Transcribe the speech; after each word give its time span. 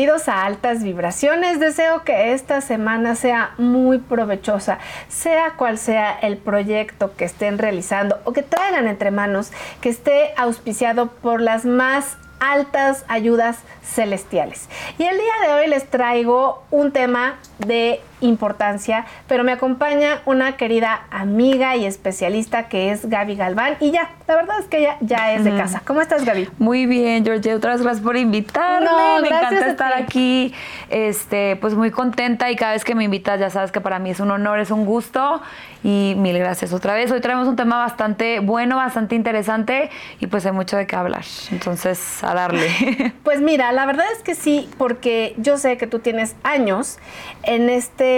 Bienvenidos 0.00 0.28
a 0.28 0.46
Altas 0.46 0.82
Vibraciones. 0.82 1.60
Deseo 1.60 2.04
que 2.04 2.32
esta 2.32 2.62
semana 2.62 3.14
sea 3.16 3.52
muy 3.58 3.98
provechosa, 3.98 4.78
sea 5.08 5.56
cual 5.58 5.76
sea 5.76 6.18
el 6.18 6.38
proyecto 6.38 7.14
que 7.18 7.26
estén 7.26 7.58
realizando 7.58 8.18
o 8.24 8.32
que 8.32 8.42
traigan 8.42 8.88
entre 8.88 9.10
manos, 9.10 9.52
que 9.82 9.90
esté 9.90 10.32
auspiciado 10.38 11.08
por 11.08 11.42
las 11.42 11.66
más 11.66 12.16
altas 12.40 13.04
ayudas 13.08 13.58
celestiales. 13.82 14.70
Y 14.96 15.02
el 15.02 15.18
día 15.18 15.34
de 15.46 15.52
hoy 15.52 15.66
les 15.68 15.84
traigo 15.90 16.64
un 16.70 16.92
tema 16.92 17.38
de 17.58 18.00
importancia, 18.20 19.06
pero 19.26 19.44
me 19.44 19.52
acompaña 19.52 20.20
una 20.26 20.56
querida 20.56 21.02
amiga 21.10 21.76
y 21.76 21.86
especialista 21.86 22.68
que 22.68 22.90
es 22.90 23.08
Gaby 23.08 23.36
Galván. 23.36 23.76
Y 23.80 23.90
ya, 23.90 24.10
la 24.26 24.36
verdad 24.36 24.60
es 24.60 24.66
que 24.66 24.78
ella 24.78 24.96
ya 25.00 25.32
es 25.32 25.44
de 25.44 25.56
casa. 25.56 25.82
¿Cómo 25.84 26.00
estás, 26.00 26.24
Gaby? 26.24 26.48
Muy 26.58 26.86
bien, 26.86 27.24
George. 27.24 27.54
Otras 27.54 27.82
gracias 27.82 28.04
por 28.04 28.16
invitarme. 28.16 28.88
me 29.22 29.28
encanta 29.28 29.66
estar 29.66 29.94
aquí. 29.94 30.54
Este, 30.88 31.56
pues 31.56 31.74
muy 31.74 31.90
contenta 31.90 32.50
y 32.50 32.56
cada 32.56 32.72
vez 32.72 32.84
que 32.84 32.94
me 32.94 33.04
invitas, 33.04 33.40
ya 33.40 33.50
sabes 33.50 33.72
que 33.72 33.80
para 33.80 33.98
mí 33.98 34.10
es 34.10 34.20
un 34.20 34.30
honor, 34.30 34.60
es 34.60 34.70
un 34.70 34.84
gusto. 34.84 35.40
Y 35.82 36.14
mil 36.18 36.38
gracias 36.38 36.74
otra 36.74 36.94
vez. 36.94 37.10
Hoy 37.10 37.22
traemos 37.22 37.48
un 37.48 37.56
tema 37.56 37.78
bastante 37.78 38.40
bueno, 38.40 38.76
bastante 38.76 39.14
interesante 39.14 39.90
y 40.20 40.26
pues 40.26 40.44
hay 40.44 40.52
mucho 40.52 40.76
de 40.76 40.86
qué 40.86 40.94
hablar. 40.94 41.24
Entonces, 41.50 42.22
a 42.22 42.34
darle. 42.34 43.14
Pues 43.24 43.40
mira, 43.40 43.70
la 43.72 43.86
verdad 43.86 44.06
es 44.16 44.22
que 44.22 44.34
sí, 44.34 44.68
porque 44.76 45.34
yo 45.36 45.56
sé 45.56 45.76
que 45.76 45.86
tú 45.86 46.00
tienes 46.00 46.34
años 46.42 46.98
en 47.44 47.70
este 47.70 48.09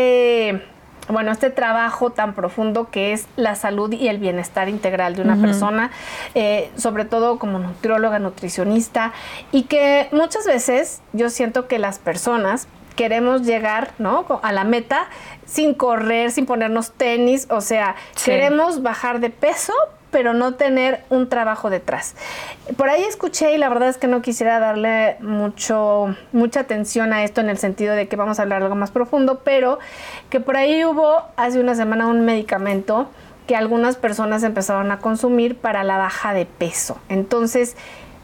bueno, 1.09 1.33
este 1.33 1.51
trabajo 1.51 2.11
tan 2.11 2.35
profundo 2.35 2.91
que 2.91 3.13
es 3.13 3.27
la 3.37 3.55
salud 3.55 3.93
y 3.93 4.09
el 4.09 4.19
bienestar 4.19 4.69
integral 4.69 5.17
de 5.17 5.23
una 5.23 5.37
persona, 5.37 5.91
eh, 6.35 6.71
sobre 6.77 7.05
todo 7.05 7.39
como 7.39 7.59
nutrióloga, 7.59 8.19
nutricionista, 8.19 9.13
y 9.51 9.65
que 9.65 10.09
muchas 10.13 10.47
veces 10.47 11.03
yo 11.13 11.31
siento 11.31 11.67
que 11.67 11.79
las 11.79 11.99
personas 11.99 12.69
queremos 12.97 13.43
llegar 13.43 13.93
¿no? 13.99 14.27
a 14.43 14.53
la 14.53 14.65
meta 14.65 15.09
sin 15.45 15.75
correr, 15.75 16.31
sin 16.31 16.47
ponernos 16.47 16.93
tenis, 16.93 17.47
o 17.51 17.61
sea, 17.61 17.97
queremos 18.25 18.83
bajar 18.83 19.21
de 19.21 19.31
peso, 19.31 19.73
pero 20.13 20.35
no 20.35 20.55
tener 20.55 21.03
un 21.11 21.29
trabajo 21.29 21.71
detrás. 21.71 22.15
Por 22.77 22.89
ahí 22.89 23.03
escuché 23.03 23.55
y 23.55 23.59
la 23.59 23.69
verdad 23.69 23.89
es 23.89 23.97
que 23.97 24.07
no 24.07 24.23
quisiera 24.23 24.61
darle 24.61 25.17
mucho, 25.21 26.15
mucha 26.33 26.61
atención 26.61 27.13
a 27.13 27.25
esto 27.25 27.41
en 27.41 27.49
el 27.49 27.59
sentido 27.59 27.97
de 27.97 28.07
que 28.07 28.15
vamos 28.15 28.39
a 28.39 28.43
hablar 28.43 28.63
algo 28.63 28.77
más 28.77 28.93
profundo, 28.93 29.41
pero 29.43 29.81
que 30.31 30.39
por 30.39 30.57
ahí 30.57 30.85
hubo 30.85 31.23
hace 31.37 31.59
una 31.59 31.75
semana 31.75 32.07
un 32.07 32.25
medicamento 32.25 33.09
que 33.49 33.57
algunas 33.57 33.97
personas 33.97 34.45
empezaron 34.45 34.93
a 34.93 34.99
consumir 34.99 35.57
para 35.57 35.83
la 35.83 35.99
baja 35.99 36.33
de 36.33 36.47
peso. 36.47 36.99
Entonces, 37.09 37.77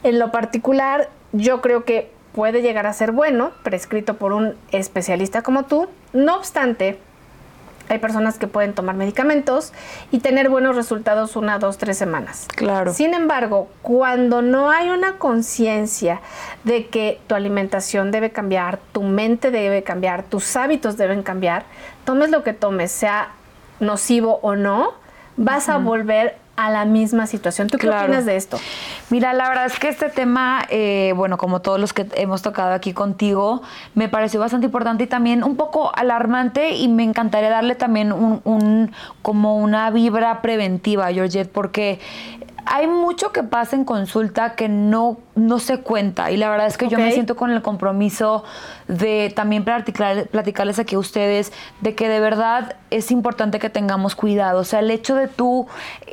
en 0.04 0.18
lo 0.18 0.30
particular, 0.30 1.08
yo 1.32 1.60
creo 1.60 1.84
que 1.84 2.10
puede 2.32 2.62
llegar 2.62 2.86
a 2.86 2.92
ser 2.92 3.12
bueno, 3.12 3.50
prescrito 3.64 4.14
por 4.16 4.32
un 4.32 4.54
especialista 4.70 5.42
como 5.42 5.64
tú. 5.64 5.88
No 6.12 6.36
obstante, 6.36 6.98
hay 7.88 7.98
personas 7.98 8.38
que 8.38 8.46
pueden 8.46 8.74
tomar 8.74 8.94
medicamentos 8.94 9.72
y 10.10 10.20
tener 10.20 10.48
buenos 10.48 10.76
resultados 10.76 11.36
una, 11.36 11.58
dos, 11.58 11.78
tres 11.78 11.98
semanas. 11.98 12.46
Claro. 12.54 12.92
Sin 12.92 13.14
embargo, 13.14 13.68
cuando 13.82 14.42
no 14.42 14.70
hay 14.70 14.90
una 14.90 15.18
conciencia 15.18 16.20
de 16.64 16.86
que 16.88 17.20
tu 17.26 17.34
alimentación 17.34 18.10
debe 18.10 18.30
cambiar, 18.30 18.78
tu 18.92 19.02
mente 19.02 19.50
debe 19.50 19.82
cambiar, 19.82 20.22
tus 20.22 20.56
hábitos 20.56 20.96
deben 20.96 21.22
cambiar, 21.22 21.64
tomes 22.04 22.30
lo 22.30 22.42
que 22.42 22.52
tomes, 22.52 22.92
sea 22.92 23.32
nocivo 23.80 24.38
o 24.42 24.56
no, 24.56 24.94
vas 25.36 25.68
a 25.68 25.78
volver 25.78 26.36
a 26.58 26.70
la 26.70 26.84
misma 26.84 27.28
situación. 27.28 27.68
¿Tú 27.68 27.78
qué 27.78 27.88
opinas 27.88 28.26
de 28.26 28.34
esto? 28.34 28.58
Mira, 29.10 29.32
la 29.32 29.48
verdad 29.48 29.66
es 29.66 29.78
que 29.78 29.88
este 29.88 30.08
tema, 30.08 30.66
eh, 30.70 31.12
bueno, 31.14 31.38
como 31.38 31.62
todos 31.62 31.78
los 31.78 31.92
que 31.92 32.08
hemos 32.16 32.42
tocado 32.42 32.74
aquí 32.74 32.92
contigo, 32.92 33.62
me 33.94 34.08
pareció 34.08 34.40
bastante 34.40 34.66
importante 34.66 35.04
y 35.04 35.06
también 35.06 35.44
un 35.44 35.54
poco 35.54 35.92
alarmante 35.94 36.70
y 36.70 36.88
me 36.88 37.04
encantaría 37.04 37.48
darle 37.48 37.76
también 37.76 38.12
un, 38.12 38.40
un 38.42 38.90
como 39.22 39.56
una 39.56 39.88
vibra 39.90 40.42
preventiva, 40.42 41.12
Georgette, 41.12 41.48
porque 41.48 42.00
hay 42.70 42.86
mucho 42.86 43.32
que 43.32 43.42
pasa 43.42 43.76
en 43.76 43.84
consulta 43.84 44.54
que 44.54 44.68
no, 44.68 45.18
no 45.34 45.58
se 45.58 45.78
cuenta 45.78 46.30
y 46.30 46.36
la 46.36 46.50
verdad 46.50 46.66
es 46.66 46.76
que 46.76 46.88
yo 46.88 46.98
me 46.98 47.10
siento 47.12 47.34
con 47.34 47.50
el 47.50 47.62
compromiso 47.62 48.44
de 48.88 49.32
también 49.34 49.64
platicar, 49.64 50.28
platicarles 50.28 50.78
aquí 50.78 50.94
a 50.94 50.98
ustedes 50.98 51.50
de 51.80 51.94
que 51.94 52.08
de 52.08 52.20
verdad 52.20 52.76
es 52.90 53.10
importante 53.10 53.58
que 53.58 53.70
tengamos 53.70 54.14
cuidado. 54.14 54.60
O 54.60 54.64
sea, 54.64 54.80
el 54.80 54.90
hecho 54.90 55.14
de 55.14 55.28
tú 55.28 55.66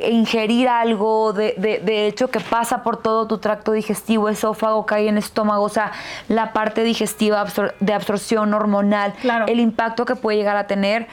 ingerir 0.08 0.68
algo, 0.68 1.34
de, 1.34 1.54
de, 1.58 2.06
hecho 2.06 2.28
que 2.28 2.40
pasa 2.40 2.82
por 2.82 3.02
todo 3.02 3.26
tu 3.26 3.36
tracto 3.38 3.72
digestivo, 3.72 4.30
esófago, 4.30 4.86
cae 4.86 5.08
en 5.08 5.18
estómago, 5.18 5.64
o 5.64 5.68
sea, 5.68 5.92
la 6.28 6.54
parte 6.54 6.84
digestiva 6.84 7.44
de 7.80 7.92
absorción 7.92 8.54
hormonal, 8.54 9.12
el 9.46 9.60
impacto 9.60 10.06
que 10.06 10.16
puede 10.16 10.38
llegar 10.38 10.56
a 10.56 10.66
tener 10.66 11.06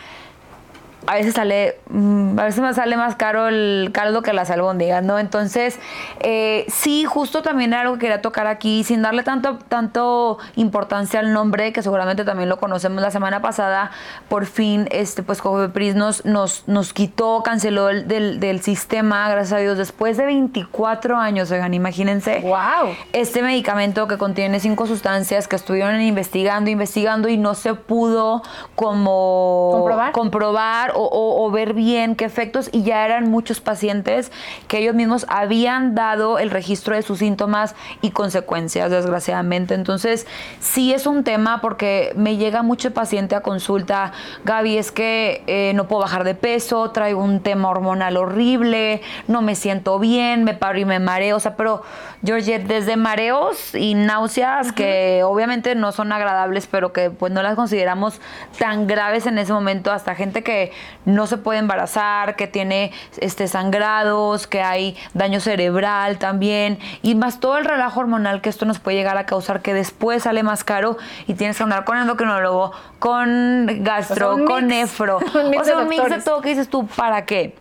a 1.08 1.16
veces 1.16 1.34
sale, 1.34 1.78
mm, 1.90 2.40
a 2.40 2.44
veces 2.46 2.62
me 2.62 2.74
sale 2.74 2.98
más 2.98 3.16
caro 3.16 3.48
el 3.48 3.90
caldo 3.94 4.22
que 4.22 4.34
las 4.34 4.50
albóndigas, 4.50 5.04
¿no? 5.04 5.20
Entonces, 5.20 5.80
eh, 6.20 6.66
sí, 6.68 7.06
justo 7.06 7.42
también 7.42 7.74
era 7.74 7.82
algo 7.82 7.96
que 7.96 8.02
quería 8.02 8.22
tocar 8.22 8.48
aquí, 8.48 8.84
sin 8.84 9.02
darle 9.02 9.24
tanto, 9.24 9.58
tanto 9.68 10.38
importancia 10.56 11.20
al 11.20 11.34
nombre, 11.34 11.74
que 11.74 11.82
seguramente 11.82 12.24
también 12.24 12.50
lo 12.50 12.58
conocemos 12.58 13.02
la 13.02 13.12
semana 13.12 13.42
pasada, 13.42 13.92
por 14.30 14.46
fin, 14.46 14.88
este, 14.92 15.24
pues 15.24 15.42
Cofepris 15.42 15.96
nos, 15.96 16.26
nos, 16.26 16.68
nos 16.68 16.94
quitó, 16.94 17.44
canceló 17.44 17.90
el, 17.90 18.08
del, 18.08 18.40
del, 18.40 18.62
sistema, 18.62 19.30
gracias 19.30 19.54
a 19.54 19.62
Dios, 19.62 19.78
después 19.78 20.18
de 20.18 20.26
24 20.26 21.18
años, 21.18 21.52
oigan, 21.52 21.74
imagínense. 21.74 22.40
¡Wow! 22.40 22.96
Este 23.12 23.42
medicamento 23.42 24.08
que 24.08 24.18
contiene 24.18 24.60
cinco 24.60 24.88
sustancias 24.88 25.48
que 25.48 25.56
estuvieron 25.56 26.00
investigando, 26.02 26.70
investigando 26.70 27.28
y 27.28 27.38
no 27.38 27.56
se 27.56 27.74
pudo 27.74 28.42
como 28.76 29.72
comprobar, 29.74 30.12
comprobar 30.14 30.93
o, 30.96 31.52
ver 31.52 31.74
bien 31.74 32.16
qué 32.16 32.26
efectos 32.26 32.70
y 32.72 32.84
ya 32.84 33.06
eran 33.06 33.30
muchos 33.30 33.62
pacientes 33.62 34.32
que 34.68 34.80
ellos 34.80 34.96
mismos 34.96 35.26
habían 35.30 35.94
dado 35.94 36.40
el 36.40 36.50
registro 36.50 36.96
de 36.96 37.02
sus 37.02 37.20
síntomas 37.20 37.76
y 38.02 38.12
consecuencias, 38.12 38.90
desgraciadamente. 38.90 39.76
Entonces, 39.76 40.26
sí 40.60 40.94
es 40.94 41.06
un 41.06 41.24
tema 41.24 41.62
porque 41.62 42.14
me 42.16 42.38
llega 42.38 42.64
mucho 42.64 42.94
paciente 42.94 43.36
a 43.36 43.42
consulta, 43.42 44.14
Gaby, 44.46 44.78
es 44.78 44.92
que 44.92 45.44
eh, 45.48 45.74
no 45.76 45.88
puedo 45.88 46.02
bajar 46.02 46.24
de 46.24 46.36
peso, 46.36 46.92
traigo 46.92 47.24
un 47.24 47.42
tema 47.42 47.70
hormonal 47.70 48.18
horrible, 48.18 49.02
no 49.28 49.42
me 49.42 49.56
siento 49.56 50.00
bien, 50.00 50.44
me 50.44 50.54
paro 50.54 50.80
y 50.80 50.86
me 50.86 51.00
mareo, 51.00 51.38
o 51.38 51.40
sea, 51.40 51.56
pero 51.56 51.84
Georgette, 52.24 52.68
desde 52.68 52.96
mareos 52.96 53.76
y 53.76 53.96
náuseas 53.96 54.72
que 54.72 55.22
obviamente 55.24 55.76
no 55.76 55.92
son 55.92 56.12
agradables, 56.12 56.68
pero 56.68 56.94
que 56.94 57.10
pues 57.10 57.32
no 57.32 57.44
las 57.44 57.56
consideramos 57.56 58.22
tan 58.58 58.88
graves 58.88 59.26
en 59.26 59.38
ese 59.38 59.54
momento, 59.54 59.92
hasta 59.92 60.16
gente 60.16 60.44
que 60.44 60.72
no 61.06 61.28
se 61.28 61.38
puede 61.38 61.60
embarazar, 61.60 62.36
que 62.36 62.48
tiene 62.48 62.92
este 63.18 63.48
sangrados, 63.48 64.48
que 64.48 64.62
hay 64.62 64.96
daño 65.14 65.40
cerebral 65.40 66.18
también, 66.18 66.80
y 67.02 67.16
más 67.16 67.40
todo 67.40 67.58
el 67.58 67.66
relajo 67.66 68.00
hormonal 68.00 68.42
que 68.42 68.50
esto 68.50 68.66
nos 68.66 68.80
puede 68.80 68.98
llegar 68.98 69.18
a 69.18 69.26
causar, 69.26 69.62
que 69.62 69.74
después 69.74 70.24
sale 70.24 70.44
más 70.44 70.64
caro 70.64 70.98
y 71.28 71.34
tienes 71.34 71.58
que 71.58 71.64
andar 71.64 71.86
con 71.86 71.98
endocrinólogo, 71.98 72.72
con 73.00 73.68
gastro, 73.84 74.46
con 74.46 74.68
nefro. 74.68 75.18
o 75.18 75.64
sea, 75.64 75.78
un 75.78 75.88
mix 75.90 76.10
de 76.10 76.22
todo 76.22 76.42
que 76.42 76.50
dices 76.50 76.70
tú, 76.70 76.88
¿para 76.88 77.26
qué? 77.26 77.56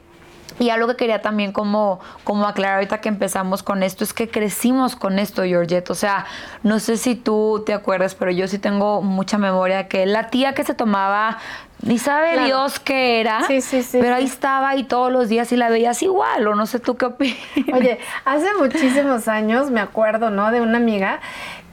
Y 0.58 0.70
algo 0.70 0.88
que 0.88 0.96
quería 0.96 1.22
también 1.22 1.52
como, 1.52 2.00
como 2.24 2.46
aclarar 2.46 2.76
ahorita 2.76 3.00
que 3.00 3.08
empezamos 3.08 3.62
con 3.62 3.82
esto 3.82 4.04
es 4.04 4.12
que 4.12 4.28
crecimos 4.28 4.96
con 4.96 5.18
esto, 5.18 5.42
Georgette. 5.42 5.90
O 5.90 5.94
sea, 5.94 6.26
no 6.62 6.78
sé 6.78 6.96
si 6.96 7.14
tú 7.14 7.62
te 7.64 7.74
acuerdas, 7.74 8.14
pero 8.14 8.30
yo 8.30 8.46
sí 8.48 8.58
tengo 8.58 9.02
mucha 9.02 9.38
memoria 9.38 9.88
que 9.88 10.06
la 10.06 10.28
tía 10.30 10.54
que 10.54 10.64
se 10.64 10.74
tomaba, 10.74 11.38
ni 11.82 11.98
sabe 11.98 12.44
Dios 12.44 12.78
qué 12.78 13.20
era, 13.20 13.44
sí, 13.46 13.60
sí, 13.60 13.82
sí, 13.82 13.98
pero 14.00 14.14
ahí 14.14 14.24
estaba 14.24 14.76
y 14.76 14.84
todos 14.84 15.10
los 15.10 15.28
días 15.28 15.50
y 15.50 15.56
la 15.56 15.68
veías 15.68 16.02
igual, 16.02 16.46
o 16.46 16.54
no 16.54 16.66
sé 16.66 16.78
tú 16.78 16.96
qué 16.96 17.06
opinas. 17.06 17.38
Oye, 17.72 17.98
hace 18.24 18.46
muchísimos 18.58 19.26
años 19.26 19.70
me 19.70 19.80
acuerdo, 19.80 20.30
¿no? 20.30 20.52
De 20.52 20.60
una 20.60 20.76
amiga 20.76 21.20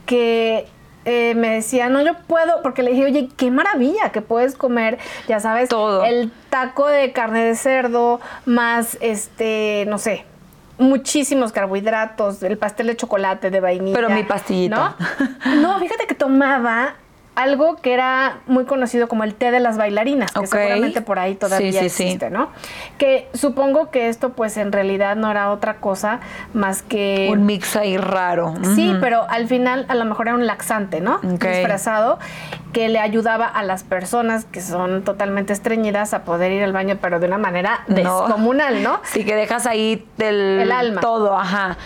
que 0.06 0.66
eh, 1.04 1.34
me 1.34 1.50
decía, 1.50 1.88
no, 1.88 2.02
yo 2.02 2.14
puedo, 2.26 2.62
porque 2.62 2.82
le 2.82 2.92
dije, 2.92 3.04
oye, 3.04 3.28
qué 3.36 3.50
maravilla 3.50 4.10
que 4.10 4.20
puedes 4.20 4.54
comer, 4.54 4.98
ya 5.28 5.40
sabes, 5.40 5.68
todo. 5.68 6.04
El 6.04 6.30
taco 6.50 6.86
de 6.86 7.12
carne 7.12 7.44
de 7.44 7.54
cerdo, 7.54 8.20
más, 8.44 8.98
este, 9.00 9.84
no 9.88 9.98
sé, 9.98 10.24
muchísimos 10.78 11.52
carbohidratos, 11.52 12.42
el 12.42 12.58
pastel 12.58 12.88
de 12.88 12.96
chocolate, 12.96 13.50
de 13.50 13.60
vainilla. 13.60 13.94
Pero 13.94 14.10
mi 14.10 14.24
pastillita. 14.24 14.96
¿no? 15.44 15.54
no, 15.56 15.78
fíjate 15.78 16.06
que 16.06 16.14
tomaba 16.14 16.94
algo 17.42 17.76
que 17.76 17.92
era 17.92 18.40
muy 18.46 18.64
conocido 18.64 19.08
como 19.08 19.24
el 19.24 19.34
té 19.34 19.50
de 19.50 19.60
las 19.60 19.76
bailarinas, 19.76 20.32
que 20.32 20.46
seguramente 20.46 21.00
por 21.00 21.18
ahí 21.18 21.34
todavía 21.34 21.82
existe, 21.82 22.30
¿no? 22.30 22.50
Que 22.98 23.28
supongo 23.34 23.90
que 23.90 24.08
esto 24.08 24.30
pues 24.30 24.56
en 24.56 24.72
realidad 24.72 25.16
no 25.16 25.30
era 25.30 25.50
otra 25.50 25.76
cosa 25.76 26.20
más 26.52 26.82
que... 26.82 27.28
Un 27.30 27.46
mix 27.46 27.76
ahí 27.76 27.96
raro. 27.96 28.54
Sí, 28.74 28.94
pero 29.00 29.26
al 29.28 29.46
final 29.46 29.86
a 29.88 29.94
lo 29.94 30.04
mejor 30.04 30.28
era 30.28 30.36
un 30.36 30.46
laxante, 30.46 31.00
¿no? 31.00 31.18
Disfrazado, 31.22 32.18
que 32.72 32.88
le 32.88 32.98
ayudaba 32.98 33.46
a 33.46 33.62
las 33.62 33.84
personas 33.84 34.44
que 34.44 34.60
son 34.60 35.02
totalmente 35.02 35.52
estreñidas 35.52 36.14
a 36.14 36.24
poder 36.24 36.52
ir 36.52 36.62
al 36.62 36.72
baño, 36.72 36.98
pero 37.00 37.20
de 37.20 37.26
una 37.26 37.38
manera 37.38 37.84
descomunal, 37.88 38.82
¿no? 38.82 39.00
Sí, 39.10 39.24
que 39.24 39.34
dejas 39.34 39.66
ahí 39.66 40.06
del... 40.16 40.60
El 40.60 40.72
alma. 40.72 41.00
Todo, 41.00 41.36
ajá. 41.36 41.76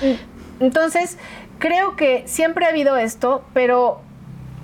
Entonces, 0.61 1.19
creo 1.59 1.97
que 1.97 2.23
siempre 2.27 2.67
ha 2.67 2.69
habido 2.69 2.97
esto, 2.97 3.43
pero 3.55 4.01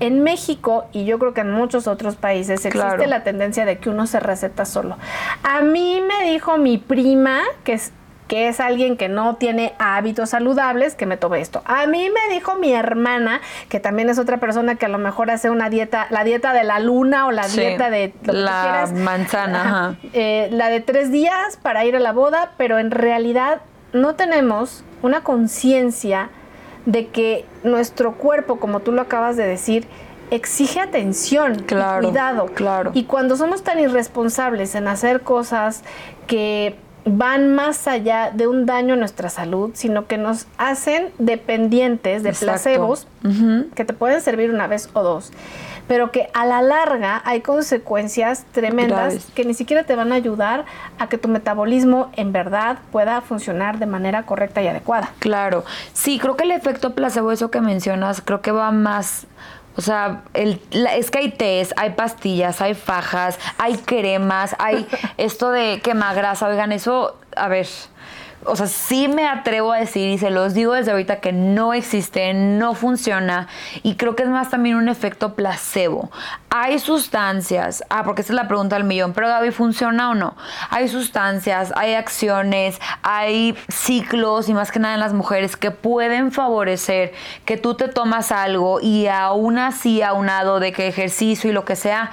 en 0.01 0.23
México 0.23 0.87
y 0.93 1.05
yo 1.05 1.19
creo 1.19 1.35
que 1.35 1.43
en 1.43 1.53
muchos 1.53 1.87
otros 1.87 2.17
países 2.17 2.65
existe 2.65 3.07
la 3.07 3.23
tendencia 3.23 3.65
de 3.65 3.79
que 3.79 3.91
uno 3.91 4.07
se 4.07 4.19
receta 4.21 4.65
solo. 4.65 4.97
A 5.43 5.61
mí 5.61 6.01
me 6.01 6.31
dijo 6.31 6.59
mi 6.59 6.79
prima, 6.79 7.43
que 7.65 7.75
es 7.75 7.93
que 8.31 8.47
es 8.47 8.61
alguien 8.61 8.97
que 8.97 9.09
no 9.09 9.35
tiene 9.35 9.75
hábitos 9.81 10.31
saludables, 10.31 10.95
que 10.95 11.05
me 11.05 11.17
tome 11.17 11.41
esto. 11.41 11.63
A 11.65 11.89
mí 11.89 12.11
me 12.11 12.33
dijo 12.33 12.55
mi 12.55 12.73
hermana, 12.73 13.41
que 13.69 13.81
también 13.81 14.09
es 14.09 14.21
otra 14.21 14.37
persona 14.37 14.77
que 14.77 14.87
a 14.87 14.89
lo 14.89 14.99
mejor 14.99 15.33
hace 15.33 15.51
una 15.51 15.69
dieta, 15.69 16.07
la 16.11 16.23
dieta 16.23 16.53
de 16.53 16.63
la 16.63 16.79
luna 16.79 17.27
o 17.27 17.33
la 17.33 17.49
dieta 17.49 17.91
de 17.91 18.15
la 18.23 18.89
manzana, 18.95 19.99
eh, 20.13 20.49
la 20.53 20.69
de 20.69 20.79
tres 20.79 21.11
días 21.11 21.57
para 21.61 21.85
ir 21.85 21.97
a 21.97 21.99
la 21.99 22.13
boda, 22.13 22.53
pero 22.57 22.79
en 22.79 22.93
realidad 22.93 23.63
no 23.93 24.15
tenemos 24.15 24.85
una 25.03 25.23
conciencia 25.23 26.31
de 26.87 27.09
que 27.09 27.45
nuestro 27.63 28.13
cuerpo, 28.13 28.59
como 28.59 28.81
tú 28.81 28.93
lo 28.93 29.03
acabas 29.03 29.37
de 29.37 29.47
decir, 29.47 29.87
exige 30.31 30.81
atención 30.81 31.57
claro, 31.67 32.09
cuidado. 32.09 32.47
Claro. 32.55 32.91
Y 32.95 33.05
cuando 33.05 33.37
somos 33.37 33.63
tan 33.63 33.79
irresponsables 33.79 34.75
en 34.75 34.89
hacer 34.89 35.23
cosas 35.23 35.83
que 36.27 36.77
van 37.05 37.55
más 37.55 37.89
allá 37.89 38.31
de 38.33 38.47
un 38.47 38.67
daño 38.67 38.95
a 38.95 38.97
nuestra 38.97 39.29
salud, 39.29 39.71
sino 39.75 40.07
que 40.07 40.19
nos 40.19 40.47
hacen 40.59 41.11
dependientes 41.19 42.23
de 42.23 42.33
placebos 42.33 43.07
que 43.75 43.85
te 43.85 43.93
pueden 43.93 44.21
servir 44.21 44.51
una 44.51 44.67
vez 44.67 44.91
o 44.93 45.03
dos, 45.03 45.33
pero 45.91 46.13
que 46.13 46.31
a 46.35 46.47
la 46.47 46.63
larga 46.63 47.21
hay 47.25 47.41
consecuencias 47.41 48.47
tremendas 48.53 49.27
que 49.35 49.45
ni 49.45 49.55
siquiera 49.55 49.83
te 49.83 49.97
van 49.97 50.13
a 50.13 50.15
ayudar 50.15 50.65
a 51.01 51.09
que 51.09 51.19
tu 51.19 51.27
metabolismo 51.27 52.13
en 52.15 52.33
verdad 52.33 52.79
pueda 52.93 53.21
funcionar 53.23 53.81
de 53.81 53.87
manera 53.87 54.23
correcta 54.23 54.63
y 54.63 54.69
adecuada. 54.69 55.11
Claro, 55.19 55.65
sí, 55.93 56.21
creo 56.21 56.37
que 56.37 56.45
el 56.45 56.53
efecto 56.53 56.95
placebo, 56.95 57.33
eso 57.33 57.51
que 57.51 57.61
mencionas, 57.61 58.23
creo 58.25 58.41
que 58.41 58.53
va 58.53 58.71
más 58.71 59.27
o 59.77 59.81
sea, 59.81 60.23
el, 60.35 60.61
es 60.71 61.11
que 61.11 61.19
hay 61.19 61.31
tés, 61.33 61.75
hay 61.77 61.91
pastillas, 61.91 62.61
hay 62.61 62.75
fajas, 62.75 63.41
hay 63.59 63.77
cremas, 63.77 64.55
hay 64.61 64.87
esto 65.17 65.51
de 65.51 65.81
quemagrasa. 65.83 66.47
Oigan, 66.47 66.71
eso, 66.71 67.17
a 67.35 67.49
ver, 67.49 67.67
o 68.45 68.57
sea, 68.57 68.67
sí 68.67 69.09
me 69.09 69.29
atrevo 69.29 69.73
a 69.73 69.79
decir 69.79 70.09
y 70.09 70.19
se 70.19 70.31
los 70.31 70.55
digo 70.55 70.73
desde 70.73 70.93
ahorita 70.93 71.21
que 71.21 71.33
no 71.33 71.75
existe, 71.75 72.33
no 72.33 72.75
funciona 72.75 73.49
y 73.83 73.97
creo 73.97 74.17
que 74.17 74.23
es 74.23 74.29
más 74.29 74.51
también 74.51 74.77
un 74.77 74.89
efecto 74.89 75.35
placebo. 75.35 76.11
Hay 76.49 76.79
sustancias, 76.79 77.85
ah, 77.91 78.03
porque 78.05 78.23
esa 78.23 78.33
es 78.33 78.37
la 78.37 78.49
pregunta 78.49 78.77
del 78.77 78.85
millón, 78.85 79.13
pero 79.13 79.29
Gaby, 79.29 79.51
¿funciona 79.51 80.11
o 80.11 80.15
no? 80.15 80.37
Hay 80.71 80.89
sustancias, 80.89 81.73
hay 81.77 81.95
acciones, 81.95 82.81
hay 83.03 83.57
ciclos 83.69 84.49
y 84.49 84.55
más 84.55 84.73
que 84.73 84.79
nada 84.79 84.95
en 84.95 85.01
las 85.01 85.13
mujeres 85.13 85.57
que 85.57 85.71
pueden 85.71 86.33
favorecer 86.33 87.13
que 87.45 87.57
tú 87.57 87.75
te 87.75 87.89
tomas 87.89 88.33
algo 88.33 88.81
y 88.81 89.07
aún 89.07 89.59
así 89.59 90.03
aunado 90.03 90.61
de 90.61 90.73
que 90.73 90.89
ejercicio 90.89 91.51
y 91.51 91.53
lo 91.53 91.65
que 91.65 91.77
sea, 91.77 92.11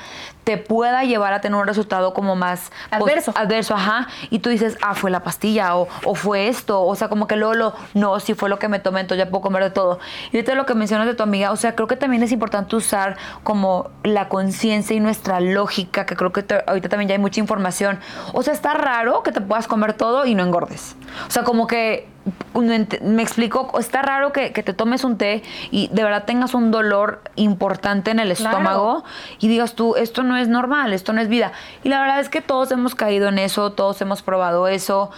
te 0.47 0.57
pueda 0.57 1.03
llevar 1.03 1.33
a 1.33 1.41
tener 1.41 1.59
un 1.59 1.67
resultado 1.67 2.13
como 2.13 2.37
más 2.37 2.71
adverso. 2.89 3.33
adverso, 3.35 3.75
ajá. 3.75 4.07
Y 4.29 4.39
tú 4.39 4.49
dices, 4.49 4.77
ah, 4.81 4.95
fue 4.95 5.11
la 5.11 5.21
pastilla 5.21 5.75
o, 5.75 5.89
o 6.05 6.15
fue 6.15 6.47
esto. 6.47 6.85
O 6.85 6.95
sea, 6.95 7.09
como 7.09 7.27
que 7.27 7.35
luego 7.35 7.53
lo, 7.53 7.73
no, 7.93 8.17
si 8.21 8.33
fue 8.33 8.47
lo 8.47 8.57
que 8.57 8.69
me 8.69 8.79
tomé, 8.79 9.01
entonces 9.01 9.25
ya 9.25 9.29
puedo 9.29 9.41
comer 9.41 9.61
de 9.61 9.71
todo. 9.71 9.99
Y 10.31 10.37
ahorita 10.37 10.55
lo 10.55 10.65
que 10.65 10.73
mencionas 10.73 11.05
de 11.05 11.15
tu 11.15 11.23
amiga, 11.23 11.51
o 11.51 11.57
sea, 11.57 11.75
creo 11.75 11.89
que 11.89 11.97
también 11.97 12.23
es 12.23 12.31
importante 12.31 12.77
usar 12.77 13.17
como 13.43 13.89
la 14.03 14.29
conciencia 14.29 14.95
y 14.95 15.01
nuestra 15.01 15.41
lógica, 15.41 16.05
que 16.05 16.15
creo 16.15 16.31
que 16.31 16.45
ahorita 16.65 16.87
también 16.87 17.09
ya 17.09 17.15
hay 17.15 17.19
mucha 17.19 17.41
información. 17.41 17.99
O 18.31 18.41
sea, 18.41 18.53
está 18.53 18.73
raro 18.73 19.23
que 19.23 19.33
te 19.33 19.41
puedas 19.41 19.67
comer 19.67 19.95
todo 19.95 20.25
y 20.25 20.33
no 20.33 20.43
engordes. 20.43 20.95
O 21.27 21.31
sea, 21.31 21.43
como 21.43 21.67
que 21.67 22.07
me 22.53 23.23
explico, 23.23 23.71
está 23.79 24.01
raro 24.01 24.31
que, 24.31 24.49
te 24.49 24.73
tomes 24.73 25.03
un 25.03 25.17
té 25.17 25.43
y 25.71 25.87
de 25.89 26.03
verdad 26.03 26.25
tengas 26.25 26.53
un 26.53 26.71
dolor 26.71 27.21
importante 27.35 28.11
en 28.11 28.19
el 28.19 28.31
estómago 28.31 29.03
y 29.39 29.47
digas 29.47 29.75
tú, 29.75 29.95
esto 29.95 30.23
no 30.23 30.37
es 30.37 30.47
normal, 30.47 30.93
esto 30.93 31.13
no 31.13 31.21
es 31.21 31.27
vida. 31.27 31.51
Y 31.83 31.89
la 31.89 31.99
verdad 32.01 32.19
es 32.19 32.29
que 32.29 32.41
todos 32.41 32.71
hemos 32.71 32.95
caído 32.95 33.29
en 33.29 33.39
eso, 33.39 33.71
todos 33.71 34.01
hemos 34.01 34.21
probado 34.21 34.67
eso, 34.67 35.11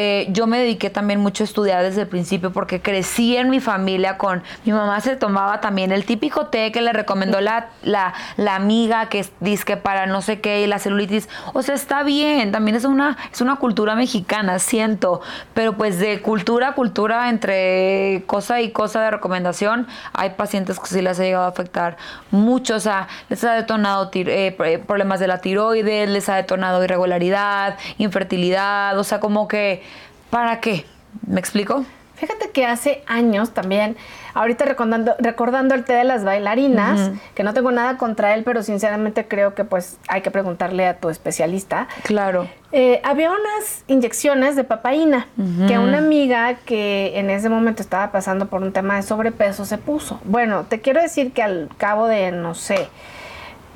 eh, 0.00 0.28
yo 0.30 0.46
me 0.46 0.60
dediqué 0.60 0.90
también 0.90 1.18
mucho 1.18 1.42
a 1.42 1.46
estudiar 1.46 1.82
desde 1.82 2.02
el 2.02 2.06
principio 2.06 2.52
porque 2.52 2.80
crecí 2.80 3.36
en 3.36 3.50
mi 3.50 3.58
familia 3.58 4.16
con 4.16 4.44
mi 4.64 4.70
mamá 4.70 5.00
se 5.00 5.16
tomaba 5.16 5.60
también 5.60 5.90
el 5.90 6.04
típico 6.04 6.46
té 6.46 6.70
que 6.70 6.80
le 6.80 6.92
recomendó 6.92 7.40
la, 7.40 7.70
la, 7.82 8.14
la 8.36 8.54
amiga 8.54 9.08
que 9.08 9.26
dice 9.40 9.64
que 9.64 9.76
para 9.76 10.06
no 10.06 10.22
sé 10.22 10.40
qué 10.40 10.62
y 10.62 10.68
la 10.68 10.78
celulitis. 10.78 11.28
O 11.52 11.62
sea, 11.62 11.74
está 11.74 12.04
bien, 12.04 12.52
también 12.52 12.76
es 12.76 12.84
una, 12.84 13.16
es 13.32 13.40
una 13.40 13.56
cultura 13.56 13.96
mexicana, 13.96 14.60
siento, 14.60 15.20
pero 15.52 15.76
pues 15.76 15.98
de 15.98 16.22
cultura 16.22 16.68
a 16.68 16.74
cultura, 16.74 17.28
entre 17.28 18.22
cosa 18.26 18.60
y 18.60 18.70
cosa 18.70 19.02
de 19.02 19.10
recomendación, 19.10 19.88
hay 20.12 20.30
pacientes 20.30 20.78
que 20.78 20.86
sí 20.86 21.02
les 21.02 21.18
ha 21.18 21.24
llegado 21.24 21.44
a 21.44 21.48
afectar 21.48 21.96
mucho. 22.30 22.76
O 22.76 22.80
sea, 22.80 23.08
les 23.28 23.42
ha 23.42 23.54
detonado 23.54 24.10
eh, 24.14 24.82
problemas 24.86 25.18
de 25.18 25.26
la 25.26 25.38
tiroides, 25.38 26.08
les 26.08 26.28
ha 26.28 26.36
detonado 26.36 26.84
irregularidad, 26.84 27.76
infertilidad, 27.98 28.96
o 28.96 29.02
sea, 29.02 29.18
como 29.18 29.48
que 29.48 29.87
¿para 30.30 30.60
qué? 30.60 30.84
¿Me 31.26 31.40
explico? 31.40 31.84
Fíjate 32.18 32.50
que 32.50 32.66
hace 32.66 33.04
años 33.06 33.50
también, 33.54 33.96
ahorita 34.34 34.64
recordando, 34.64 35.14
recordando 35.20 35.76
el 35.76 35.84
té 35.84 35.92
de 35.92 36.02
las 36.02 36.24
bailarinas, 36.24 37.12
que 37.36 37.44
no 37.44 37.54
tengo 37.54 37.70
nada 37.70 37.96
contra 37.96 38.34
él, 38.34 38.42
pero 38.42 38.64
sinceramente 38.64 39.28
creo 39.28 39.54
que 39.54 39.62
pues 39.62 39.98
hay 40.08 40.20
que 40.20 40.32
preguntarle 40.32 40.84
a 40.88 40.98
tu 40.98 41.10
especialista. 41.10 41.86
Claro. 42.02 42.48
Eh, 42.72 43.00
había 43.04 43.30
unas 43.30 43.84
inyecciones 43.86 44.56
de 44.56 44.64
papaína 44.64 45.28
que 45.68 45.78
una 45.78 45.98
amiga 45.98 46.54
que 46.54 47.16
en 47.20 47.30
ese 47.30 47.48
momento 47.48 47.82
estaba 47.82 48.10
pasando 48.10 48.46
por 48.46 48.62
un 48.62 48.72
tema 48.72 48.96
de 48.96 49.02
sobrepeso 49.02 49.64
se 49.64 49.78
puso. 49.78 50.20
Bueno, 50.24 50.64
te 50.64 50.80
quiero 50.80 51.00
decir 51.00 51.32
que 51.32 51.44
al 51.44 51.68
cabo 51.78 52.08
de, 52.08 52.32
no 52.32 52.56
sé, 52.56 52.88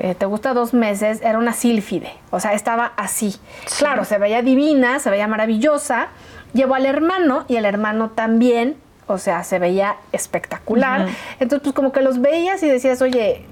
eh, 0.00 0.16
te 0.16 0.26
gusta 0.26 0.52
dos 0.52 0.74
meses, 0.74 1.20
era 1.22 1.38
una 1.38 1.52
sílfide, 1.52 2.12
o 2.30 2.40
sea, 2.40 2.54
estaba 2.54 2.92
así. 2.96 3.36
Claro, 3.78 4.04
se 4.04 4.18
veía 4.18 4.42
divina, 4.42 4.98
se 4.98 5.10
veía 5.10 5.28
maravillosa. 5.28 6.08
Llevó 6.52 6.74
al 6.74 6.86
hermano 6.86 7.44
y 7.48 7.56
el 7.56 7.64
hermano 7.64 8.10
también, 8.10 8.76
o 9.06 9.18
sea, 9.18 9.44
se 9.44 9.58
veía 9.58 9.96
espectacular. 10.12 11.06
Entonces, 11.40 11.62
pues 11.62 11.74
como 11.74 11.92
que 11.92 12.02
los 12.02 12.20
veías 12.20 12.62
y 12.62 12.68
decías, 12.68 13.00
oye, 13.02 13.44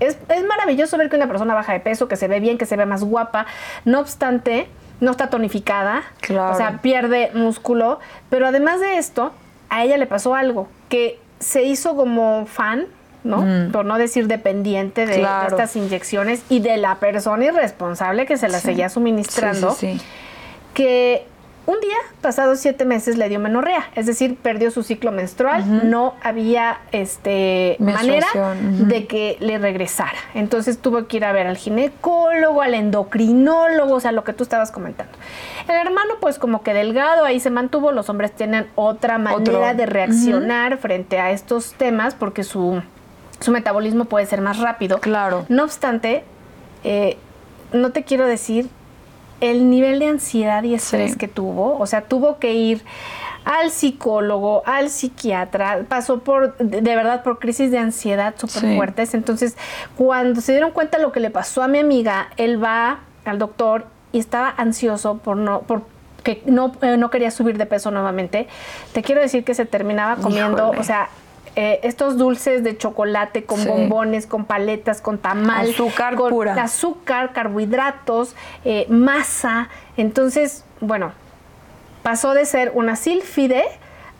es, 0.00 0.18
es, 0.28 0.44
maravilloso 0.46 0.96
ver 0.98 1.08
que 1.08 1.16
una 1.16 1.28
persona 1.28 1.54
baja 1.54 1.72
de 1.72 1.80
peso, 1.80 2.08
que 2.08 2.16
se 2.16 2.28
ve 2.28 2.40
bien, 2.40 2.58
que 2.58 2.66
se 2.66 2.76
ve 2.76 2.86
más 2.86 3.04
guapa. 3.04 3.46
No 3.84 4.00
obstante, 4.00 4.68
no 5.00 5.10
está 5.10 5.30
tonificada, 5.30 6.02
o 6.22 6.54
sea, 6.54 6.78
pierde 6.82 7.30
músculo. 7.34 8.00
Pero 8.30 8.46
además 8.46 8.80
de 8.80 8.98
esto, 8.98 9.32
a 9.68 9.84
ella 9.84 9.96
le 9.96 10.06
pasó 10.06 10.34
algo, 10.34 10.68
que 10.88 11.18
se 11.38 11.62
hizo 11.62 11.96
como 11.96 12.46
fan 12.46 12.86
¿no? 13.24 13.70
Por 13.70 13.84
no 13.84 13.98
decir 13.98 14.26
dependiente 14.26 15.06
de, 15.06 15.26
estas 15.46 15.76
inyecciones 15.76 16.42
y 16.48 16.60
de 16.60 16.76
la 16.76 16.96
persona 16.96 17.44
irresponsable 17.44 18.26
que 18.26 18.36
se 18.36 18.48
las 18.48 18.62
seguía 18.62 18.88
suministrando, 18.88 19.76
que 20.74 21.26
un 21.64 21.80
día, 21.80 21.96
pasados 22.20 22.58
siete 22.58 22.84
meses, 22.84 23.16
le 23.16 23.28
dio 23.28 23.38
menorrea, 23.38 23.88
es 23.94 24.06
decir, 24.06 24.36
perdió 24.36 24.70
su 24.72 24.82
ciclo 24.82 25.12
menstrual, 25.12 25.88
no 25.88 26.14
había 26.22 26.80
este, 26.90 27.76
manera 27.78 28.26
de 28.54 29.06
que 29.06 29.36
le 29.38 29.58
regresara. 29.58 30.18
Entonces 30.34 30.78
tuvo 30.78 31.06
que 31.06 31.18
ir 31.18 31.24
a 31.24 31.32
ver 31.32 31.46
al 31.46 31.56
ginecólogo, 31.56 32.62
al 32.62 32.74
endocrinólogo, 32.74 33.94
o 33.94 34.00
sea, 34.00 34.10
lo 34.10 34.24
que 34.24 34.32
tú 34.32 34.42
estabas 34.42 34.72
comentando. 34.72 35.12
El 35.68 35.76
hermano, 35.76 36.14
pues 36.20 36.38
como 36.40 36.62
que 36.62 36.74
delgado, 36.74 37.24
ahí 37.24 37.38
se 37.38 37.50
mantuvo, 37.50 37.92
los 37.92 38.08
hombres 38.10 38.32
tienen 38.32 38.66
otra 38.74 39.18
manera 39.18 39.74
de 39.74 39.86
reaccionar 39.86 40.78
frente 40.78 41.20
a 41.20 41.30
estos 41.30 41.74
temas 41.74 42.14
porque 42.14 42.42
su 42.42 42.82
su 43.42 43.50
metabolismo 43.50 44.04
puede 44.04 44.26
ser 44.26 44.40
más 44.40 44.58
rápido. 44.58 44.98
Claro. 44.98 45.46
No 45.48 45.64
obstante, 45.64 46.24
eh, 46.84 47.18
no 47.72 47.90
te 47.90 48.04
quiero 48.04 48.26
decir 48.26 48.68
el 49.42 49.68
nivel 49.68 49.98
de 49.98 50.06
ansiedad 50.06 50.62
y 50.62 50.72
estrés 50.72 51.16
que 51.16 51.28
tuvo. 51.28 51.76
O 51.78 51.86
sea, 51.86 52.02
tuvo 52.02 52.38
que 52.38 52.54
ir 52.54 52.82
al 53.44 53.72
psicólogo, 53.72 54.62
al 54.66 54.88
psiquiatra, 54.88 55.84
pasó 55.88 56.20
por, 56.20 56.56
de, 56.58 56.80
verdad, 56.80 57.24
por 57.24 57.40
crisis 57.40 57.72
de 57.72 57.78
ansiedad 57.78 58.34
súper 58.38 58.76
fuertes. 58.76 59.14
Entonces, 59.14 59.56
cuando 59.96 60.40
se 60.40 60.52
dieron 60.52 60.70
cuenta 60.70 60.98
de 60.98 61.02
lo 61.02 61.10
que 61.10 61.18
le 61.18 61.30
pasó 61.30 61.60
a 61.62 61.68
mi 61.68 61.78
amiga, 61.78 62.28
él 62.36 62.62
va 62.62 63.00
al 63.24 63.40
doctor 63.40 63.86
y 64.12 64.20
estaba 64.20 64.54
ansioso 64.56 65.18
por 65.18 65.36
no, 65.36 65.62
por 65.62 65.82
que 66.22 66.40
no, 66.46 66.72
eh, 66.82 66.96
no 66.96 67.10
quería 67.10 67.32
subir 67.32 67.58
de 67.58 67.66
peso 67.66 67.90
nuevamente. 67.90 68.46
Te 68.92 69.02
quiero 69.02 69.20
decir 69.20 69.42
que 69.42 69.54
se 69.54 69.66
terminaba 69.66 70.22
comiendo, 70.22 70.70
o 70.70 70.84
sea, 70.84 71.08
eh, 71.54 71.80
estos 71.82 72.16
dulces 72.16 72.64
de 72.64 72.78
chocolate 72.78 73.44
con 73.44 73.62
bombones, 73.66 74.26
con 74.26 74.46
paletas, 74.46 75.02
con 75.02 75.18
tamal, 75.18 75.68
azúcar 75.68 76.14
con 76.14 76.30
pura. 76.30 76.54
azúcar, 76.54 77.32
carbohidratos, 77.34 78.34
eh, 78.64 78.86
masa. 78.88 79.68
Entonces, 79.98 80.64
bueno, 80.80 81.12
pasó 82.02 82.32
de 82.32 82.46
ser 82.46 82.72
una 82.74 82.96
sílfide 82.96 83.64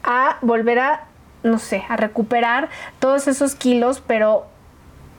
a 0.04 0.36
volver 0.42 0.78
a, 0.78 1.04
no 1.42 1.58
sé, 1.58 1.84
a 1.88 1.96
recuperar 1.96 2.68
todos 2.98 3.26
esos 3.26 3.54
kilos, 3.54 4.02
pero 4.06 4.46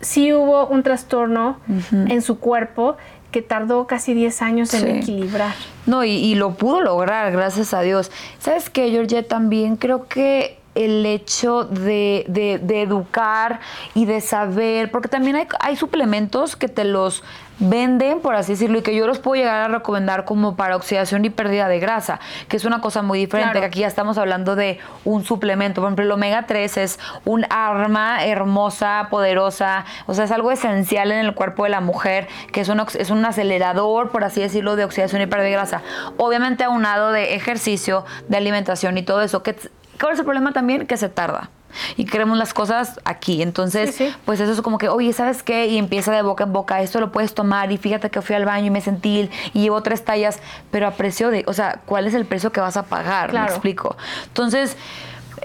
sí 0.02 0.34
hubo 0.34 0.68
un 0.68 0.84
trastorno 0.84 1.58
en 1.92 2.22
su 2.22 2.38
cuerpo 2.40 2.96
que 3.32 3.42
tardó 3.42 3.88
casi 3.88 4.14
10 4.14 4.42
años 4.44 4.74
en 4.76 4.98
equilibrar. 4.98 5.56
No, 5.88 6.04
y, 6.04 6.12
y, 6.12 6.36
lo 6.36 6.54
pudo 6.54 6.82
lograr, 6.82 7.32
gracias 7.32 7.74
a 7.74 7.82
Dios. 7.82 8.12
¿Sabes 8.38 8.70
qué, 8.70 8.92
Georgia? 8.92 9.28
También 9.28 9.78
creo 9.78 10.08
que 10.08 10.60
el 10.76 11.06
hecho 11.06 11.64
de, 11.66 12.26
de, 12.28 12.82
educar 12.82 13.60
y 13.94 14.06
de 14.06 14.22
saber, 14.22 14.92
porque 14.92 15.08
también 15.08 15.36
hay, 15.36 15.48
hay 15.60 15.76
suplementos 15.76 16.56
que 16.56 16.68
te 16.68 16.84
los 16.84 17.24
venden, 17.60 18.20
por 18.20 18.36
así 18.36 18.54
decirlo, 18.54 18.80
y 18.80 18.82
que 18.82 18.96
yo 18.96 19.08
los 19.08 19.20
puedo 19.20 19.36
llegar 19.36 19.62
a 19.64 19.68
recomendar 19.68 20.26
como 20.26 20.56
para 20.56 20.76
oxidación 20.76 21.24
y 21.26 21.30
pérdida 21.30 21.68
de 21.68 21.80
grasa, 21.80 22.20
que 22.48 22.58
es 22.58 22.66
una 22.66 22.82
cosa 22.82 23.02
muy 23.02 23.20
diferente, 23.20 23.60
que 23.60 23.66
aquí 23.66 23.80
ya 23.80 23.88
estamos 23.88 24.18
hablando 24.18 24.56
de 24.56 24.80
un 25.06 25.24
suplemento. 25.24 25.82
Por 25.82 25.90
ejemplo, 25.90 26.06
el 26.06 26.12
omega 26.12 26.46
3 26.48 26.78
es 26.78 27.00
un 27.26 27.46
arma 27.50 28.26
hermosa, 28.26 29.08
poderosa, 29.10 29.86
o 30.08 30.14
sea, 30.14 30.26
es 30.26 30.32
algo 30.32 30.52
esencial 30.52 31.12
en 31.12 31.20
el 31.20 31.34
cuerpo 31.36 31.64
de 31.64 31.70
la 31.70 31.82
mujer, 31.82 32.28
que 32.52 32.62
es 32.62 32.70
un, 32.70 32.80
es 32.80 33.10
un 33.10 33.24
acelerador, 33.24 34.10
por 34.10 34.24
así 34.24 34.42
decirlo, 34.42 34.76
de 34.76 34.86
oxidación 34.86 35.22
y 35.22 35.28
pérdida 35.28 35.46
de 35.46 35.52
grasa. 35.52 35.82
Obviamente 36.18 36.64
aunado 36.64 37.12
de 37.12 37.36
ejercicio, 37.36 38.06
de 38.28 38.38
alimentación 38.38 38.98
y 38.98 39.04
todo 39.04 39.22
eso. 39.22 39.44
Que, 39.44 39.56
¿Cuál 40.00 40.14
es 40.14 40.20
el 40.20 40.26
problema 40.26 40.52
también? 40.52 40.86
Que 40.88 40.98
se 40.98 41.10
tarda 41.10 41.50
y 41.98 42.06
queremos 42.06 42.38
las 42.38 42.54
cosas 42.54 43.00
aquí. 43.06 43.42
Entonces, 43.42 43.98
pues 44.26 44.40
eso 44.40 44.52
es 44.52 44.62
como 44.62 44.78
que, 44.78 44.90
oye, 44.90 45.14
¿sabes 45.14 45.44
qué? 45.44 45.68
Y 45.68 45.78
empieza 45.78 46.12
de 46.12 46.22
boca 46.22 46.44
en 46.44 46.54
boca, 46.54 46.82
esto 46.82 47.00
lo 47.00 47.12
puedes 47.12 47.34
tomar 47.34 47.72
y 47.72 47.78
fíjate 47.78 48.10
que 48.10 48.22
fui 48.22 48.36
al 48.36 48.46
baño 48.46 48.68
y 48.68 48.70
me 48.70 48.82
sentí 48.82 49.30
y 49.54 49.62
llevo 49.62 49.82
tres 49.82 50.04
tallas, 50.04 50.40
pero 50.72 50.88
a 50.88 50.92
precio 50.92 51.30
de, 51.30 51.44
o 51.48 51.54
sea, 51.54 51.82
¿cuál 51.86 52.08
es 52.08 52.14
el 52.14 52.26
precio 52.26 52.52
que 52.52 52.62
vas 52.62 52.78
a 52.78 52.84
pagar? 52.84 53.34
Me 53.34 53.44
explico. 53.44 53.96
Entonces, 54.28 54.78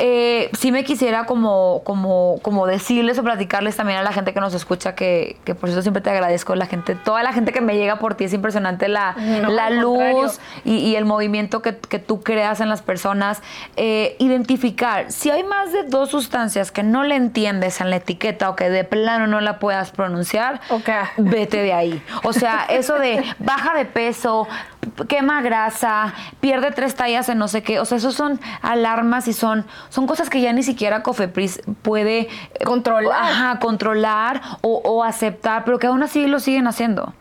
eh, 0.01 0.51
sí 0.57 0.71
me 0.71 0.85
quisiera 0.85 1.27
como, 1.27 1.83
como, 1.85 2.39
como 2.43 2.67
decirles 2.67 3.19
o 3.19 3.25
platicarles 3.25 3.77
también 3.77 3.99
a 3.99 4.03
la 4.03 4.13
gente 4.13 4.33
que 4.33 4.41
nos 4.41 4.55
escucha 4.55 4.95
que, 4.95 5.37
que 5.45 5.57
por 5.57 5.69
eso 5.69 5.83
siempre 5.83 6.01
te 6.01 6.11
agradezco, 6.11 6.55
la 6.55 6.67
gente, 6.67 6.95
toda 6.95 7.23
la 7.25 7.33
gente 7.33 7.53
que 7.53 7.61
me 7.61 7.77
llega 7.77 7.99
por 7.99 8.15
ti, 8.15 8.25
es 8.25 8.33
impresionante 8.33 8.87
la, 8.87 9.17
la 9.49 9.71
luz 9.71 10.39
y, 10.65 10.95
el 10.95 11.05
movimiento 11.05 11.63
que, 11.63 11.77
que, 11.77 11.99
tú 11.99 12.23
creas 12.23 12.61
en 12.61 12.69
las 12.69 12.81
personas. 12.81 13.43
Eh, 13.77 14.17
identificar, 14.19 15.11
si 15.11 15.31
hay 15.31 15.43
más 15.43 15.73
de 15.73 15.83
dos 15.85 16.11
sustancias 16.11 16.71
que 16.71 16.83
no 16.83 17.03
le 17.03 17.17
entiendes 17.17 17.81
en 17.81 17.91
la 17.91 17.97
etiqueta 17.97 18.51
o 18.51 18.57
que 18.57 18.71
de 18.71 18.85
plano 18.85 19.27
no 19.27 19.41
la 19.41 19.59
puedas 19.59 19.91
pronunciar, 19.91 20.61
vete 21.17 21.63
de 21.63 21.73
ahí. 21.73 22.03
O 22.23 22.33
sea, 22.33 22.67
eso 22.69 22.99
de 22.99 23.25
baja 23.41 23.75
de 23.75 23.85
peso, 23.85 24.47
quema 25.09 25.43
grasa, 25.43 26.15
pierde 26.41 26.71
tres 26.71 26.95
tallas 26.95 27.29
en 27.29 27.39
no 27.39 27.49
sé 27.49 27.63
qué. 27.63 27.81
O 27.81 27.85
sea, 27.85 27.99
esos 27.99 28.15
son 28.15 28.41
alarmas 28.63 29.29
y 29.29 29.33
son, 29.33 29.67
son 29.89 30.07
cosas 30.07 30.31
que 30.31 30.41
ya 30.41 30.53
ni 30.53 30.63
siquiera 30.63 31.03
Cofepris 31.03 31.61
puede 31.83 32.21
eh, 32.21 32.29
controlar, 32.65 33.59
controlar 33.59 34.41
o, 34.63 34.81
o 34.85 35.05
aceptar, 35.05 35.65
pero 35.65 35.79
que 35.79 35.87
aún 35.87 36.03
así 36.03 36.27
lo 36.27 36.41
siguen 36.41 36.67
haciendo 36.67 37.15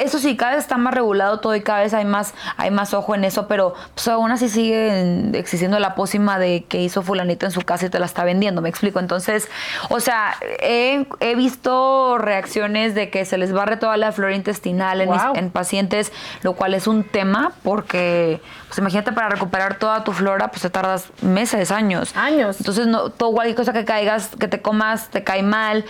eso 0.00 0.18
sí, 0.18 0.36
cada 0.36 0.52
vez 0.52 0.60
está 0.60 0.76
más 0.76 0.94
regulado 0.94 1.40
todo 1.40 1.54
y 1.54 1.62
cada 1.62 1.80
vez 1.80 1.94
hay 1.94 2.04
más, 2.04 2.34
hay 2.56 2.70
más 2.70 2.94
ojo 2.94 3.14
en 3.14 3.24
eso, 3.24 3.48
pero 3.48 3.74
pues 3.94 4.06
aún 4.08 4.30
así 4.30 4.48
sigue 4.48 5.38
existiendo 5.38 5.78
la 5.78 5.94
pócima 5.94 6.38
de 6.38 6.64
que 6.64 6.80
hizo 6.82 7.02
fulanito 7.02 7.46
en 7.46 7.52
su 7.52 7.62
casa 7.62 7.86
y 7.86 7.90
te 7.90 7.98
la 7.98 8.06
está 8.06 8.24
vendiendo, 8.24 8.62
me 8.62 8.68
explico. 8.68 8.98
Entonces, 9.00 9.48
o 9.88 10.00
sea, 10.00 10.34
he, 10.60 11.04
visto 11.36 12.18
reacciones 12.18 12.94
de 12.94 13.10
que 13.10 13.24
se 13.24 13.38
les 13.38 13.52
barre 13.52 13.76
toda 13.76 13.96
la 13.96 14.12
flora 14.12 14.34
intestinal 14.34 15.00
en, 15.00 15.10
en 15.34 15.50
pacientes, 15.50 16.12
lo 16.42 16.52
cual 16.54 16.74
es 16.74 16.86
un 16.86 17.04
tema 17.04 17.52
porque, 17.62 18.40
pues 18.68 18.78
imagínate 18.78 19.12
para 19.12 19.28
recuperar 19.28 19.78
toda 19.78 20.04
tu 20.04 20.12
flora, 20.12 20.48
pues 20.48 20.62
te 20.62 20.70
tardas 20.70 21.08
meses, 21.22 21.70
años. 21.70 22.14
Años. 22.16 22.56
Entonces, 22.58 22.86
no, 22.86 23.10
todo 23.10 23.32
cualquier 23.32 23.56
cosa 23.56 23.72
que 23.72 23.84
caigas, 23.84 24.30
que 24.38 24.48
te 24.48 24.60
comas, 24.60 25.08
te 25.08 25.24
cae 25.24 25.42
mal, 25.42 25.84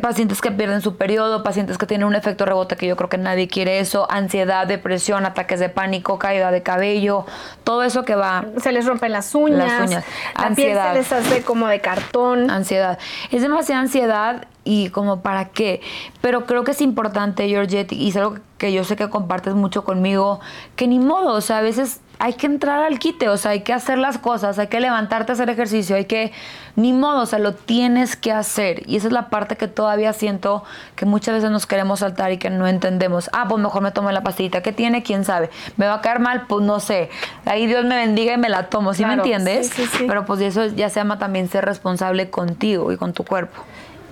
pacientes 0.00 0.40
que 0.40 0.50
pierden 0.50 0.80
su 0.80 0.96
periodo, 0.96 1.42
pacientes 1.42 1.78
que 1.78 1.86
tienen 1.86 2.06
un 2.06 2.14
efecto 2.14 2.44
rebote 2.44 2.76
que 2.76 2.86
yo 2.86 2.96
creo 2.96 3.08
que 3.08 3.18
nadie 3.28 3.48
quiere 3.48 3.80
eso, 3.80 4.10
ansiedad, 4.10 4.66
depresión, 4.66 5.26
ataques 5.26 5.60
de 5.60 5.68
pánico, 5.68 6.18
caída 6.18 6.50
de 6.50 6.62
cabello, 6.62 7.26
todo 7.64 7.82
eso 7.82 8.04
que 8.04 8.14
va. 8.14 8.44
Se 8.62 8.72
les 8.72 8.86
rompen 8.86 9.12
las 9.12 9.34
uñas, 9.34 9.58
las 9.58 9.88
uñas. 9.88 10.04
la 10.36 10.46
ansiedad. 10.46 10.92
piel 10.92 11.04
se 11.04 11.16
les 11.16 11.26
hace 11.26 11.42
como 11.42 11.68
de 11.68 11.80
cartón. 11.80 12.50
Ansiedad. 12.50 12.98
Es 13.30 13.42
demasiada 13.42 13.82
ansiedad 13.82 14.46
y 14.68 14.90
como 14.90 15.22
para 15.22 15.46
qué. 15.46 15.80
Pero 16.20 16.44
creo 16.44 16.62
que 16.62 16.72
es 16.72 16.82
importante, 16.82 17.48
Georgette, 17.48 17.92
y 17.92 18.10
es 18.10 18.16
algo 18.16 18.36
que 18.58 18.70
yo 18.70 18.84
sé 18.84 18.96
que 18.96 19.08
compartes 19.08 19.54
mucho 19.54 19.82
conmigo, 19.82 20.40
que 20.76 20.86
ni 20.86 20.98
modo, 20.98 21.32
o 21.32 21.40
sea, 21.40 21.58
a 21.58 21.62
veces 21.62 22.00
hay 22.18 22.34
que 22.34 22.44
entrar 22.44 22.82
al 22.82 22.98
quite, 22.98 23.30
o 23.30 23.38
sea, 23.38 23.52
hay 23.52 23.60
que 23.60 23.72
hacer 23.72 23.96
las 23.96 24.18
cosas, 24.18 24.58
hay 24.58 24.66
que 24.66 24.80
levantarte 24.80 25.32
a 25.32 25.34
hacer 25.34 25.48
ejercicio, 25.48 25.96
hay 25.96 26.04
que, 26.04 26.32
ni 26.76 26.92
modo, 26.92 27.22
o 27.22 27.26
sea, 27.26 27.38
lo 27.38 27.54
tienes 27.54 28.14
que 28.14 28.30
hacer. 28.30 28.82
Y 28.86 28.96
esa 28.96 29.06
es 29.06 29.12
la 29.14 29.30
parte 29.30 29.56
que 29.56 29.68
todavía 29.68 30.12
siento 30.12 30.64
que 30.96 31.06
muchas 31.06 31.36
veces 31.36 31.50
nos 31.50 31.64
queremos 31.64 32.00
saltar 32.00 32.32
y 32.32 32.36
que 32.36 32.50
no 32.50 32.66
entendemos. 32.66 33.30
Ah, 33.32 33.46
pues 33.48 33.62
mejor 33.62 33.80
me 33.80 33.92
tomo 33.92 34.10
la 34.10 34.22
pastillita. 34.22 34.60
¿Qué 34.60 34.72
tiene? 34.72 35.02
¿Quién 35.02 35.24
sabe? 35.24 35.48
¿Me 35.78 35.86
va 35.86 35.94
a 35.94 36.00
caer 36.02 36.18
mal? 36.18 36.44
Pues 36.46 36.62
no 36.66 36.78
sé. 36.80 37.08
Ahí 37.46 37.66
Dios 37.66 37.86
me 37.86 37.96
bendiga 37.96 38.34
y 38.34 38.38
me 38.38 38.50
la 38.50 38.64
tomo, 38.64 38.92
¿sí 38.92 39.04
me 39.06 39.14
entiendes? 39.14 39.68
Sí, 39.68 39.86
sí, 39.86 39.98
sí. 39.98 40.04
Pero 40.06 40.26
pues 40.26 40.40
eso 40.40 40.66
ya 40.66 40.90
se 40.90 41.00
llama 41.00 41.18
también 41.18 41.48
ser 41.48 41.64
responsable 41.64 42.28
contigo 42.28 42.92
y 42.92 42.98
con 42.98 43.14
tu 43.14 43.24
cuerpo. 43.24 43.62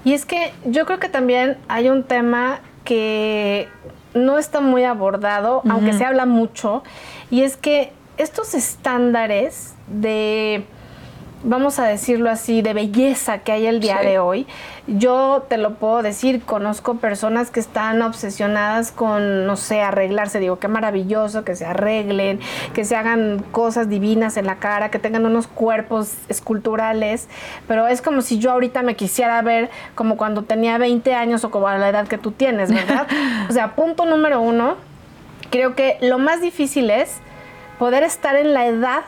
Y 0.06 0.12
es 0.12 0.24
que 0.24 0.52
yo 0.64 0.86
creo 0.86 1.00
que 1.00 1.08
también 1.08 1.58
hay 1.66 1.88
un 1.88 2.04
tema 2.04 2.60
que 2.84 3.68
no 4.14 4.38
está 4.38 4.60
muy 4.60 4.84
abordado, 4.84 5.62
aunque 5.68 5.94
se 5.94 6.04
habla 6.04 6.26
mucho, 6.26 6.84
y 7.28 7.42
es 7.42 7.56
que 7.56 7.92
estos 8.16 8.54
estándares 8.54 9.74
de 9.88 10.64
vamos 11.42 11.78
a 11.78 11.84
decirlo 11.86 12.30
así, 12.30 12.62
de 12.62 12.74
belleza 12.74 13.38
que 13.38 13.52
hay 13.52 13.66
el 13.66 13.80
día 13.80 14.00
de 14.00 14.18
hoy. 14.18 14.46
Yo 14.86 15.44
te 15.48 15.58
lo 15.58 15.74
puedo 15.74 16.02
decir, 16.02 16.42
conozco 16.42 16.96
personas 16.96 17.50
que 17.50 17.60
están 17.60 18.02
obsesionadas 18.02 18.92
con, 18.92 19.46
no 19.46 19.56
sé, 19.56 19.80
arreglarse. 19.80 20.40
Digo, 20.40 20.58
qué 20.58 20.68
maravilloso 20.68 21.44
que 21.44 21.56
se 21.56 21.66
arreglen, 21.66 22.40
que 22.74 22.84
se 22.84 22.96
hagan 22.96 23.44
cosas 23.52 23.88
divinas 23.88 24.36
en 24.36 24.46
la 24.46 24.56
cara, 24.56 24.90
que 24.90 24.98
tengan 24.98 25.26
unos 25.26 25.46
cuerpos 25.46 26.12
esculturales. 26.28 27.28
Pero 27.66 27.86
es 27.86 28.02
como 28.02 28.22
si 28.22 28.38
yo 28.38 28.52
ahorita 28.52 28.82
me 28.82 28.96
quisiera 28.96 29.40
ver 29.42 29.70
como 29.94 30.16
cuando 30.16 30.42
tenía 30.42 30.78
20 30.78 31.14
años 31.14 31.44
o 31.44 31.50
como 31.50 31.68
a 31.68 31.76
la 31.78 31.88
edad 31.88 32.06
que 32.06 32.18
tú 32.18 32.32
tienes, 32.32 32.72
¿verdad? 32.72 33.06
o 33.48 33.52
sea, 33.52 33.74
punto 33.74 34.04
número 34.04 34.40
uno, 34.40 34.76
creo 35.50 35.74
que 35.74 35.98
lo 36.00 36.18
más 36.18 36.40
difícil 36.40 36.90
es 36.90 37.18
poder 37.78 38.02
estar 38.02 38.36
en 38.36 38.54
la 38.54 38.66
edad 38.66 39.02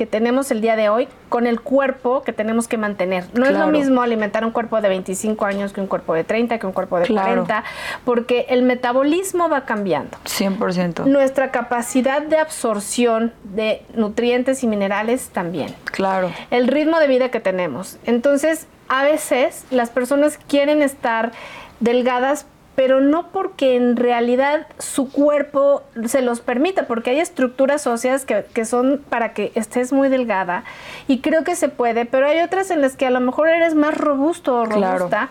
que 0.00 0.06
tenemos 0.06 0.50
el 0.50 0.62
día 0.62 0.76
de 0.76 0.88
hoy 0.88 1.08
con 1.28 1.46
el 1.46 1.60
cuerpo 1.60 2.22
que 2.22 2.32
tenemos 2.32 2.68
que 2.68 2.78
mantener. 2.78 3.26
No 3.34 3.44
es 3.44 3.52
lo 3.52 3.66
mismo 3.66 4.00
alimentar 4.00 4.46
un 4.46 4.50
cuerpo 4.50 4.80
de 4.80 4.88
25 4.88 5.44
años 5.44 5.74
que 5.74 5.82
un 5.82 5.88
cuerpo 5.88 6.14
de 6.14 6.24
30, 6.24 6.58
que 6.58 6.66
un 6.66 6.72
cuerpo 6.72 6.98
de 6.98 7.06
40, 7.06 7.64
porque 8.06 8.46
el 8.48 8.62
metabolismo 8.62 9.50
va 9.50 9.66
cambiando. 9.66 10.16
100%. 10.24 11.04
Nuestra 11.04 11.50
capacidad 11.50 12.22
de 12.22 12.38
absorción 12.38 13.34
de 13.44 13.82
nutrientes 13.94 14.64
y 14.64 14.68
minerales 14.68 15.28
también. 15.28 15.74
Claro. 15.84 16.32
El 16.50 16.68
ritmo 16.68 16.98
de 16.98 17.06
vida 17.06 17.28
que 17.28 17.40
tenemos. 17.40 17.98
Entonces, 18.06 18.68
a 18.88 19.04
veces 19.04 19.66
las 19.70 19.90
personas 19.90 20.38
quieren 20.48 20.80
estar 20.80 21.32
delgadas 21.80 22.46
pero 22.74 23.00
no 23.00 23.28
porque 23.28 23.76
en 23.76 23.96
realidad 23.96 24.66
su 24.78 25.10
cuerpo 25.10 25.82
se 26.06 26.22
los 26.22 26.40
permita, 26.40 26.86
porque 26.86 27.10
hay 27.10 27.20
estructuras 27.20 27.86
óseas 27.86 28.24
que, 28.24 28.44
que, 28.54 28.64
son 28.64 29.02
para 29.08 29.32
que 29.32 29.52
estés 29.54 29.92
muy 29.92 30.08
delgada 30.08 30.64
y 31.08 31.18
creo 31.18 31.44
que 31.44 31.56
se 31.56 31.68
puede, 31.68 32.06
pero 32.06 32.26
hay 32.26 32.40
otras 32.40 32.70
en 32.70 32.80
las 32.80 32.96
que 32.96 33.06
a 33.06 33.10
lo 33.10 33.20
mejor 33.20 33.48
eres 33.48 33.74
más 33.74 33.96
robusto 33.96 34.54
o 34.54 34.64
robusta, 34.64 35.28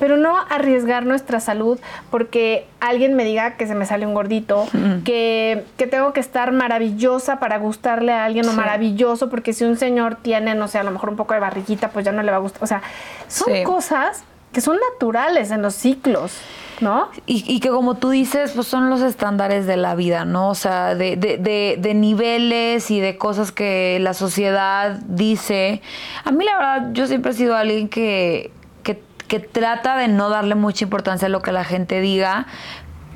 pero 0.00 0.16
no 0.16 0.36
arriesgar 0.48 1.04
nuestra 1.04 1.40
salud 1.40 1.78
porque 2.10 2.66
alguien 2.80 3.14
me 3.14 3.24
diga 3.24 3.56
que 3.56 3.66
se 3.66 3.74
me 3.74 3.86
sale 3.86 4.06
un 4.06 4.14
gordito, 4.14 4.66
que, 5.04 5.64
que, 5.76 5.86
tengo 5.86 6.12
que 6.12 6.20
estar 6.20 6.52
maravillosa 6.52 7.38
para 7.38 7.58
gustarle 7.58 8.12
a 8.12 8.24
alguien 8.24 8.48
o 8.48 8.52
maravilloso 8.54 9.28
porque 9.28 9.52
si 9.52 9.64
un 9.64 9.76
señor 9.76 10.16
tiene, 10.16 10.54
no 10.54 10.68
sé, 10.68 10.78
a 10.78 10.82
lo 10.82 10.90
mejor 10.90 11.10
un 11.10 11.16
poco 11.16 11.34
de 11.34 11.40
barriguita, 11.40 11.90
pues 11.90 12.04
ya 12.04 12.12
no 12.12 12.22
le 12.22 12.30
va 12.30 12.38
a 12.38 12.40
gustar. 12.40 12.62
O 12.62 12.66
sea, 12.66 12.82
son 13.28 13.62
cosas 13.64 14.24
que 14.52 14.60
son 14.60 14.78
naturales 14.92 15.50
en 15.50 15.62
los 15.62 15.74
ciclos. 15.74 16.32
¿no? 16.80 17.08
Y, 17.26 17.58
que 17.60 17.70
como 17.70 17.96
tú 17.96 18.10
dices, 18.10 18.52
pues 18.54 18.68
son 18.68 18.88
los 18.88 19.00
estándares 19.00 19.66
de 19.66 19.76
la 19.76 19.96
vida, 19.96 20.24
¿no? 20.24 20.50
O 20.50 20.54
sea, 20.54 20.94
de, 20.94 21.16
de, 21.16 21.76
de, 21.76 21.94
niveles 21.94 22.90
y 22.92 23.00
de 23.00 23.16
cosas 23.16 23.50
que 23.50 23.98
la 24.00 24.14
sociedad 24.14 25.00
dice. 25.08 25.82
A 26.24 26.30
mí 26.30 26.44
la 26.44 26.56
verdad, 26.56 26.88
yo 26.92 27.08
siempre 27.08 27.32
he 27.32 27.34
sido 27.34 27.56
alguien 27.56 27.88
que, 27.88 28.52
que, 28.84 29.02
que 29.26 29.40
trata 29.40 29.96
de 29.96 30.06
no 30.06 30.28
darle 30.28 30.54
mucha 30.54 30.84
importancia 30.84 31.26
a 31.26 31.28
lo 31.30 31.42
que 31.42 31.50
la 31.50 31.64
gente 31.64 32.00
diga, 32.00 32.46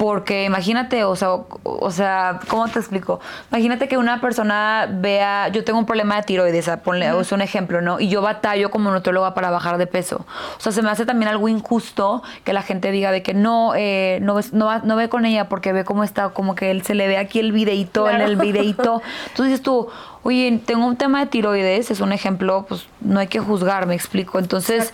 porque 0.02 0.42
imagínate, 0.46 1.04
o 1.04 1.14
sea, 1.14 1.30
o, 1.62 1.90
sea, 1.92 2.40
¿cómo 2.48 2.66
te 2.66 2.80
explico? 2.80 3.20
Imagínate 3.52 3.86
que 3.86 3.96
una 3.96 4.20
persona 4.20 4.88
vea, 4.90 5.46
yo 5.46 5.62
tengo 5.62 5.78
un 5.78 5.86
problema 5.86 6.16
de 6.16 6.24
tiroides, 6.24 6.68
ponle, 6.82 7.20
es 7.20 7.30
un 7.30 7.40
ejemplo, 7.40 7.80
¿no? 7.80 8.00
Y 8.00 8.08
yo 8.08 8.20
batallo 8.20 8.72
como 8.72 8.90
nutrióloga 8.90 9.32
para 9.32 9.52
bajar 9.52 9.78
de 9.78 9.86
peso. 9.86 10.26
O 10.58 10.60
sea, 10.60 10.72
se 10.72 10.82
me 10.82 10.90
hace 10.90 11.06
también 11.06 11.28
algo 11.28 11.48
injusto 11.48 12.24
que 12.42 12.52
la 12.52 12.62
gente 12.62 12.90
diga 12.90 13.12
de 13.12 13.22
que 13.22 13.32
no, 13.32 13.74
eh, 13.76 14.18
no, 14.22 14.40
no, 14.50 14.76
no, 14.80 14.96
ve 14.96 15.08
con 15.08 15.24
ella 15.24 15.48
porque 15.48 15.72
ve 15.72 15.84
cómo 15.84 16.02
está, 16.02 16.30
como 16.30 16.56
que 16.56 16.72
él 16.72 16.82
se 16.82 16.96
le 16.96 17.06
ve 17.06 17.16
aquí 17.16 17.38
el 17.38 17.52
videito, 17.52 18.10
en 18.10 18.22
el 18.22 18.34
videito. 18.34 19.02
Entonces 19.28 19.52
dices 19.52 19.62
tú, 19.62 19.88
oye, 20.24 20.60
tengo 20.64 20.86
un 20.86 20.96
tema 20.96 21.20
de 21.20 21.26
tiroides, 21.26 21.90
es 21.90 22.00
un 22.00 22.12
ejemplo, 22.12 22.64
pues 22.68 22.86
no 23.00 23.18
hay 23.18 23.26
que 23.26 23.40
juzgar, 23.40 23.86
me 23.86 23.94
explico. 23.94 24.38
Entonces, 24.38 24.92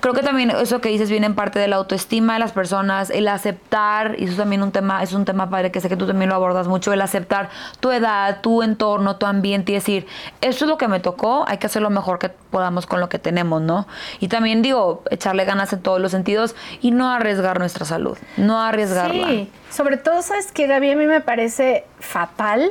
creo 0.00 0.12
que 0.12 0.22
también 0.22 0.50
eso 0.50 0.80
que 0.80 0.90
dices 0.90 1.08
viene 1.08 1.26
en 1.26 1.34
parte 1.34 1.58
de 1.58 1.66
la 1.66 1.76
autoestima 1.76 2.34
de 2.34 2.40
las 2.40 2.52
personas, 2.52 3.10
el 3.10 3.26
aceptar, 3.28 4.16
y 4.18 4.24
eso 4.24 4.36
también 4.36 4.62
un 4.62 4.72
tema, 4.72 5.02
es 5.02 5.14
un 5.14 5.24
tema 5.24 5.48
padre 5.48 5.70
que 5.70 5.80
sé 5.80 5.88
que 5.88 5.96
tú 5.96 6.06
también 6.06 6.28
lo 6.28 6.36
abordas 6.36 6.68
mucho, 6.68 6.92
el 6.92 7.00
aceptar 7.00 7.48
tu 7.80 7.90
edad, 7.90 8.40
tu 8.42 8.62
entorno, 8.62 9.16
tu 9.16 9.26
ambiente 9.26 9.72
y 9.72 9.76
decir, 9.76 10.06
esto 10.42 10.66
es 10.66 10.68
lo 10.68 10.76
que 10.76 10.88
me 10.88 11.00
tocó, 11.00 11.44
hay 11.48 11.56
que 11.58 11.66
hacer 11.66 11.80
lo 11.80 11.90
mejor 11.90 12.18
que 12.18 12.28
podamos 12.28 12.86
con 12.86 13.00
lo 13.00 13.08
que 13.08 13.18
tenemos, 13.18 13.62
¿no? 13.62 13.86
Y 14.20 14.28
también 14.28 14.60
digo, 14.60 15.02
echarle 15.10 15.44
ganas 15.44 15.72
en 15.72 15.80
todos 15.80 16.00
los 16.00 16.10
sentidos 16.10 16.54
y 16.82 16.90
no 16.90 17.10
arriesgar 17.10 17.58
nuestra 17.58 17.86
salud, 17.86 18.18
no 18.36 18.60
arriesgarla. 18.60 19.28
Sí, 19.28 19.50
sobre 19.70 19.96
todo, 19.96 20.20
¿sabes 20.22 20.52
que 20.52 20.66
Gaby? 20.66 20.90
A 20.90 20.96
mí 20.96 21.06
me 21.06 21.20
parece 21.22 21.86
fatal 21.98 22.70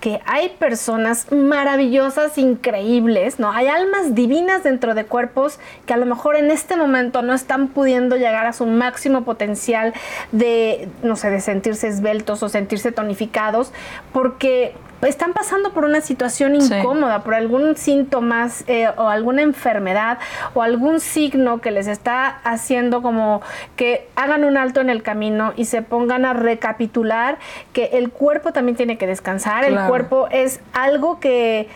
que 0.00 0.20
hay 0.26 0.50
personas 0.50 1.30
maravillosas, 1.32 2.38
increíbles, 2.38 3.40
¿no? 3.40 3.50
Hay 3.50 3.66
almas 3.66 4.14
divinas 4.14 4.62
dentro 4.62 4.94
de 4.94 5.04
cuerpos 5.04 5.58
que 5.86 5.94
a 5.94 5.96
lo 5.96 6.06
mejor 6.06 6.36
en 6.36 6.50
este 6.50 6.76
momento 6.76 7.22
no 7.22 7.34
están 7.34 7.68
pudiendo 7.68 8.16
llegar 8.16 8.46
a 8.46 8.52
su 8.52 8.66
máximo 8.66 9.24
potencial 9.24 9.92
de, 10.30 10.88
no 11.02 11.16
sé, 11.16 11.30
de 11.30 11.40
sentirse 11.40 11.88
esbeltos 11.88 12.42
o 12.42 12.48
sentirse 12.48 12.92
tonificados, 12.92 13.72
porque 14.12 14.74
están 15.02 15.32
pasando 15.32 15.72
por 15.72 15.84
una 15.84 16.00
situación 16.00 16.56
incómoda, 16.56 17.22
por 17.22 17.34
algún 17.34 17.76
síntoma 17.76 18.48
eh, 18.66 18.88
o 18.96 19.08
alguna 19.08 19.42
enfermedad 19.42 20.18
o 20.54 20.62
algún 20.62 21.00
signo 21.00 21.60
que 21.60 21.70
les 21.70 21.86
está 21.86 22.28
haciendo 22.44 23.02
como 23.02 23.42
que 23.76 24.08
hagan 24.16 24.44
un 24.44 24.56
alto 24.56 24.80
en 24.80 24.90
el 24.90 25.02
camino 25.02 25.52
y 25.56 25.66
se 25.66 25.82
pongan 25.82 26.24
a 26.24 26.32
recapitular 26.32 27.38
que 27.72 27.90
el 27.94 28.10
cuerpo 28.10 28.52
también 28.52 28.76
tiene 28.76 28.98
que 28.98 29.06
descansar, 29.06 29.64
el 29.64 29.78
cuerpo 29.86 30.28
es 30.30 30.60
algo 30.72 31.20
que, 31.20 31.68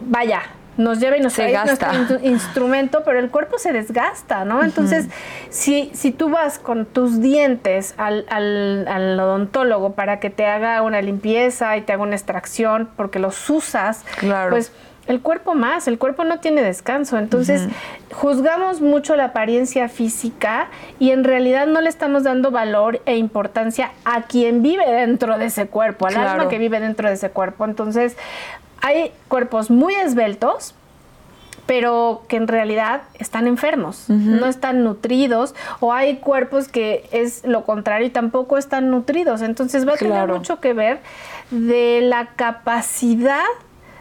vaya, 0.00 0.42
nos 0.76 0.98
lleva 0.98 1.16
y 1.16 1.20
nos 1.20 1.34
trae 1.34 1.52
nuestro 1.52 2.18
instrumento, 2.22 3.02
pero 3.04 3.18
el 3.18 3.30
cuerpo 3.30 3.58
se 3.58 3.72
desgasta, 3.72 4.44
¿no? 4.44 4.62
Entonces, 4.62 5.06
si, 5.50 5.90
si 5.94 6.10
tú 6.12 6.30
vas 6.30 6.58
con 6.58 6.86
tus 6.86 7.20
dientes 7.20 7.94
al, 7.98 8.24
al, 8.28 9.18
odontólogo 9.20 9.92
para 9.92 10.20
que 10.20 10.30
te 10.30 10.46
haga 10.46 10.80
una 10.82 11.02
limpieza 11.02 11.76
y 11.76 11.82
te 11.82 11.92
haga 11.92 12.02
una 12.02 12.16
extracción 12.16 12.88
porque 12.96 13.18
los 13.18 13.50
usas, 13.50 14.04
pues 14.48 14.72
el 15.06 15.20
cuerpo 15.20 15.54
más, 15.54 15.88
el 15.88 15.98
cuerpo 15.98 16.24
no 16.24 16.38
tiene 16.38 16.62
descanso. 16.62 17.18
Entonces, 17.18 17.66
juzgamos 18.12 18.80
mucho 18.80 19.16
la 19.16 19.26
apariencia 19.26 19.88
física 19.88 20.68
y 20.98 21.10
en 21.10 21.24
realidad 21.24 21.66
no 21.66 21.80
le 21.80 21.88
estamos 21.88 22.22
dando 22.22 22.50
valor 22.50 23.00
e 23.06 23.16
importancia 23.16 23.90
a 24.04 24.22
quien 24.22 24.62
vive 24.62 24.88
dentro 24.90 25.36
de 25.36 25.46
ese 25.46 25.66
cuerpo, 25.66 26.06
al 26.06 26.16
alma 26.16 26.48
que 26.48 26.58
vive 26.58 26.78
dentro 26.80 27.08
de 27.08 27.14
ese 27.14 27.30
cuerpo. 27.30 27.64
Entonces, 27.64 28.16
hay 28.80 29.12
cuerpos 29.28 29.70
muy 29.70 29.94
esbeltos, 29.94 30.74
pero 31.66 32.22
que 32.26 32.36
en 32.36 32.48
realidad 32.48 33.02
están 33.14 33.46
enfermos, 33.46 34.08
no 34.08 34.46
están 34.46 34.82
nutridos, 34.82 35.54
o 35.78 35.92
hay 35.92 36.16
cuerpos 36.16 36.66
que 36.66 37.08
es 37.12 37.46
lo 37.46 37.64
contrario 37.64 38.08
y 38.08 38.10
tampoco 38.10 38.58
están 38.58 38.90
nutridos. 38.90 39.40
Entonces 39.40 39.86
va 39.86 39.92
a 39.92 39.96
tener 39.96 40.26
mucho 40.26 40.58
que 40.60 40.72
ver 40.72 40.98
de 41.50 42.00
la 42.02 42.30
capacidad 42.34 43.44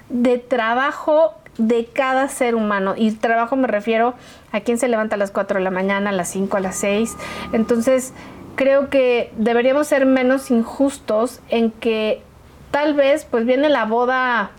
de 0.10 0.40
trabajo 0.40 1.36
de 1.60 1.86
cada 1.86 2.28
ser 2.30 2.56
humano. 2.56 2.96
Y 2.98 3.12
trabajo 3.12 3.56
me 3.56 3.68
refiero 3.68 4.16
a 4.52 4.62
quien 4.62 4.80
se 4.80 4.88
levanta 4.88 5.16
a 5.16 5.20
las 5.20 5.30
4 5.30 5.60
de 5.60 5.64
la 5.64 5.72
mañana, 5.72 6.10
a 6.10 6.14
las 6.14 6.30
5, 6.30 6.58
a 6.58 6.62
las 6.62 6.76
6. 6.78 7.16
Entonces, 7.54 8.14
creo 8.56 8.90
que 8.90 9.32
deberíamos 9.38 9.86
ser 9.86 10.08
menos 10.08 10.50
injustos 10.50 11.40
en 11.50 11.70
que 11.70 12.24
tal 12.72 12.94
vez 12.96 13.26
pues 13.26 13.46
viene 13.46 13.70
la 13.70 13.86
boda 13.86 14.52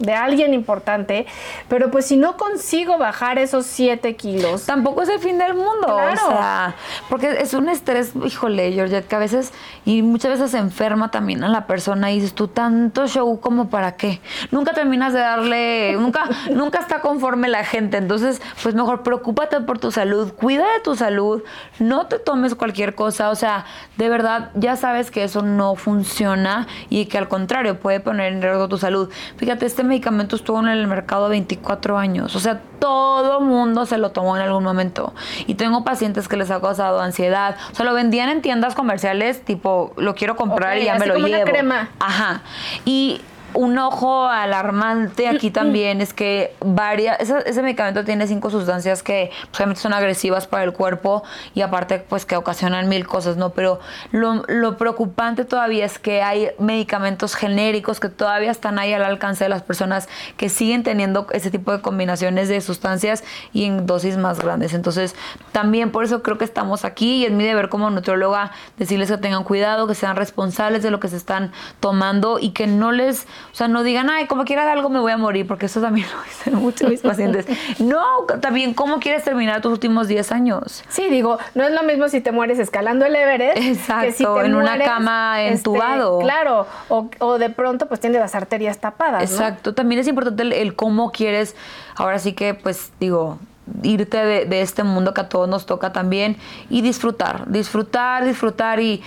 de 0.00 0.14
alguien 0.14 0.54
importante, 0.54 1.26
pero 1.68 1.90
pues 1.90 2.06
si 2.06 2.16
no 2.16 2.36
consigo 2.36 2.98
bajar 2.98 3.38
esos 3.38 3.66
7 3.66 4.16
kilos. 4.16 4.66
Tampoco 4.66 5.02
es 5.02 5.08
el 5.10 5.20
fin 5.20 5.38
del 5.38 5.54
mundo. 5.54 5.86
Claro. 5.86 6.26
O 6.26 6.30
sea, 6.30 6.74
porque 7.08 7.36
es 7.40 7.54
un 7.54 7.68
estrés, 7.68 8.12
híjole, 8.24 8.72
Georgette, 8.72 9.06
que 9.06 9.16
a 9.16 9.18
veces, 9.18 9.52
y 9.84 10.02
muchas 10.02 10.32
veces 10.32 10.50
se 10.50 10.58
enferma 10.58 11.10
también 11.10 11.44
a 11.44 11.48
la 11.48 11.66
persona 11.66 12.10
y 12.10 12.16
dices 12.16 12.34
tú, 12.34 12.48
tanto 12.48 13.06
show 13.06 13.40
como 13.40 13.68
para 13.68 13.96
qué. 13.96 14.20
Nunca 14.50 14.72
terminas 14.72 15.12
de 15.12 15.20
darle, 15.20 15.92
nunca, 15.98 16.24
nunca 16.50 16.80
está 16.80 17.00
conforme 17.00 17.48
la 17.48 17.64
gente. 17.64 17.98
Entonces, 17.98 18.40
pues 18.62 18.74
mejor 18.74 19.02
preocúpate 19.02 19.60
por 19.60 19.78
tu 19.78 19.92
salud, 19.92 20.32
cuida 20.32 20.64
de 20.72 20.80
tu 20.82 20.96
salud, 20.96 21.42
no 21.78 22.06
te 22.06 22.18
tomes 22.18 22.54
cualquier 22.54 22.94
cosa. 22.94 23.28
O 23.28 23.34
sea, 23.34 23.66
de 23.98 24.08
verdad, 24.08 24.50
ya 24.54 24.76
sabes 24.76 25.10
que 25.10 25.24
eso 25.24 25.42
no 25.42 25.74
funciona 25.74 26.66
y 26.88 27.06
que 27.06 27.18
al 27.18 27.28
contrario 27.28 27.78
puede 27.78 28.00
poner 28.00 28.32
en 28.32 28.40
riesgo 28.40 28.68
tu 28.68 28.78
salud. 28.78 29.10
Fíjate, 29.36 29.66
este 29.66 29.82
medicamento 29.90 30.36
estuvo 30.36 30.58
en 30.60 30.68
el 30.68 30.86
mercado 30.86 31.28
24 31.28 31.98
años. 31.98 32.34
O 32.34 32.40
sea, 32.40 32.62
todo 32.78 33.40
mundo 33.40 33.84
se 33.84 33.98
lo 33.98 34.10
tomó 34.10 34.36
en 34.36 34.42
algún 34.42 34.64
momento. 34.64 35.12
Y 35.46 35.54
tengo 35.54 35.84
pacientes 35.84 36.28
que 36.28 36.36
les 36.36 36.50
ha 36.50 36.60
causado 36.60 37.00
ansiedad. 37.00 37.56
O 37.72 37.74
sea, 37.74 37.84
lo 37.84 37.92
vendían 37.92 38.30
en 38.30 38.40
tiendas 38.40 38.74
comerciales, 38.74 39.44
tipo, 39.44 39.92
lo 39.96 40.14
quiero 40.14 40.36
comprar 40.36 40.78
y 40.78 40.84
ya 40.84 40.94
me 40.94 41.06
lo 41.06 41.14
como 41.14 41.26
llevo. 41.26 41.42
Una 41.42 41.50
crema. 41.50 41.88
Ajá. 41.98 42.42
Y 42.84 43.20
un 43.54 43.78
ojo 43.78 44.26
alarmante 44.26 45.28
aquí 45.28 45.50
también 45.50 46.00
es 46.00 46.14
que 46.14 46.54
varias, 46.60 47.18
ese, 47.20 47.62
medicamento 47.62 48.04
tiene 48.04 48.26
cinco 48.26 48.50
sustancias 48.50 49.02
que 49.02 49.30
pues, 49.56 49.78
son 49.78 49.92
agresivas 49.92 50.46
para 50.46 50.64
el 50.64 50.72
cuerpo 50.72 51.22
y 51.54 51.62
aparte 51.62 51.98
pues 51.98 52.26
que 52.26 52.36
ocasionan 52.36 52.88
mil 52.88 53.06
cosas, 53.06 53.36
¿no? 53.36 53.50
Pero 53.50 53.80
lo, 54.12 54.42
lo, 54.48 54.76
preocupante 54.76 55.44
todavía 55.44 55.84
es 55.84 55.98
que 55.98 56.22
hay 56.22 56.50
medicamentos 56.58 57.34
genéricos 57.34 58.00
que 58.00 58.08
todavía 58.08 58.50
están 58.50 58.78
ahí 58.78 58.92
al 58.92 59.04
alcance 59.04 59.44
de 59.44 59.50
las 59.50 59.62
personas 59.62 60.08
que 60.36 60.48
siguen 60.48 60.82
teniendo 60.82 61.26
ese 61.32 61.50
tipo 61.50 61.72
de 61.72 61.80
combinaciones 61.80 62.48
de 62.48 62.60
sustancias 62.60 63.24
y 63.52 63.64
en 63.64 63.86
dosis 63.86 64.16
más 64.16 64.40
grandes. 64.40 64.74
Entonces 64.74 65.14
también 65.52 65.90
por 65.90 66.04
eso 66.04 66.22
creo 66.22 66.38
que 66.38 66.44
estamos 66.44 66.84
aquí 66.84 67.16
y 67.16 67.24
es 67.26 67.32
mi 67.32 67.44
deber 67.44 67.68
como 67.68 67.90
nutrióloga 67.90 68.52
decirles 68.78 69.10
que 69.10 69.18
tengan 69.18 69.44
cuidado, 69.44 69.86
que 69.86 69.94
sean 69.94 70.16
responsables 70.16 70.82
de 70.82 70.90
lo 70.90 71.00
que 71.00 71.08
se 71.08 71.16
están 71.16 71.52
tomando 71.80 72.38
y 72.38 72.50
que 72.50 72.66
no 72.66 72.92
les 72.92 73.26
o 73.52 73.54
sea, 73.54 73.68
no 73.68 73.82
digan, 73.82 74.10
ay, 74.10 74.26
como 74.26 74.44
quiera 74.44 74.64
de 74.64 74.72
algo 74.72 74.88
me 74.90 75.00
voy 75.00 75.12
a 75.12 75.16
morir, 75.16 75.46
porque 75.46 75.66
eso 75.66 75.80
también 75.80 76.06
lo 76.14 76.22
dicen 76.22 76.54
muchos 76.54 76.88
mis 76.88 77.00
pacientes. 77.00 77.46
no, 77.78 78.02
también, 78.40 78.74
¿cómo 78.74 79.00
quieres 79.00 79.24
terminar 79.24 79.60
tus 79.60 79.72
últimos 79.72 80.08
10 80.08 80.32
años? 80.32 80.84
Sí, 80.88 81.08
digo, 81.08 81.38
no 81.54 81.64
es 81.64 81.72
lo 81.72 81.82
mismo 81.82 82.08
si 82.08 82.20
te 82.20 82.32
mueres 82.32 82.58
escalando 82.58 83.06
el 83.06 83.16
Everest. 83.16 83.58
Exacto, 83.58 84.06
que 84.06 84.12
si 84.12 84.24
te 84.24 84.46
en 84.46 84.54
una 84.54 84.78
cama 84.78 85.42
este, 85.42 85.56
entubado. 85.56 86.18
claro, 86.18 86.66
o, 86.88 87.38
de 87.38 87.50
pronto 87.50 87.86
pues 87.86 88.00
tienes 88.00 88.20
las 88.20 88.34
arterias 88.34 88.78
tapadas. 88.78 89.22
Exacto, 89.22 89.74
también 89.74 90.00
es 90.00 90.08
importante 90.08 90.42
el, 90.42 90.74
cómo 90.74 91.10
quieres, 91.10 91.56
ahora 91.96 92.18
sí 92.18 92.32
que 92.32 92.54
pues 92.54 92.92
digo, 93.00 93.38
irte 93.82 94.18
de, 94.18 94.44
de, 94.46 94.62
este 94.62 94.82
mundo 94.82 95.14
que 95.14 95.20
a 95.20 95.28
todos 95.28 95.48
nos 95.48 95.66
toca 95.66 95.92
también 95.92 96.36
y 96.68 96.82
disfrutar, 96.82 97.50
disfrutar, 97.50 98.24
disfrutar 98.24 98.80
y, 98.80 99.02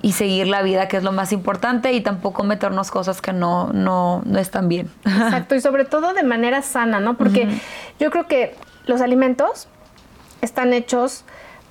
y 0.00 0.12
seguir 0.12 0.46
la 0.46 0.62
vida, 0.62 0.88
que 0.88 0.96
es 0.96 1.02
lo 1.02 1.12
más 1.12 1.32
importante, 1.32 1.92
y 1.92 2.00
tampoco 2.00 2.44
meternos 2.44 2.90
cosas 2.90 3.20
que 3.20 3.32
no, 3.32 3.72
no, 3.72 4.22
no 4.24 4.38
están 4.38 4.68
bien. 4.68 4.90
Exacto, 5.04 5.54
y 5.54 5.60
sobre 5.60 5.84
todo 5.84 6.14
de 6.14 6.22
manera 6.22 6.62
sana, 6.62 7.00
¿no? 7.00 7.16
Porque 7.16 7.48
yo 7.98 8.10
creo 8.10 8.26
que 8.26 8.54
los 8.86 9.00
alimentos 9.00 9.68
están 10.40 10.72
hechos 10.72 11.24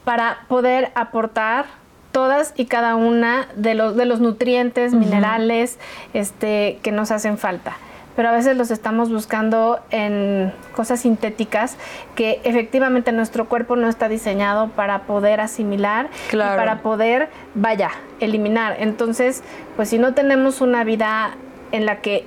para 0.03 0.39
poder 0.47 0.91
aportar 0.95 1.65
todas 2.11 2.53
y 2.55 2.65
cada 2.65 2.95
una 2.95 3.47
de 3.55 3.75
los, 3.75 3.95
de 3.95 4.05
los 4.05 4.19
nutrientes, 4.19 4.93
minerales 4.93 5.77
este, 6.13 6.79
que 6.81 6.91
nos 6.91 7.11
hacen 7.11 7.37
falta 7.37 7.77
pero 8.17 8.29
a 8.29 8.31
veces 8.31 8.57
los 8.57 8.71
estamos 8.71 9.11
buscando 9.11 9.79
en 9.91 10.51
cosas 10.75 11.01
sintéticas 11.01 11.77
que 12.15 12.41
efectivamente 12.43 13.11
nuestro 13.11 13.47
cuerpo 13.47 13.75
no 13.75 13.87
está 13.87 14.09
diseñado 14.09 14.69
para 14.69 15.03
poder 15.03 15.39
asimilar 15.39 16.09
y 16.33 16.37
para 16.37 16.79
poder, 16.81 17.29
vaya, 17.53 17.91
eliminar. 18.19 18.77
Entonces, 18.79 19.43
pues 19.75 19.89
si 19.89 19.99
no 19.99 20.15
tenemos 20.15 20.61
una 20.61 20.83
vida 20.83 21.35
en 21.71 21.85
la 21.85 22.01
que 22.01 22.25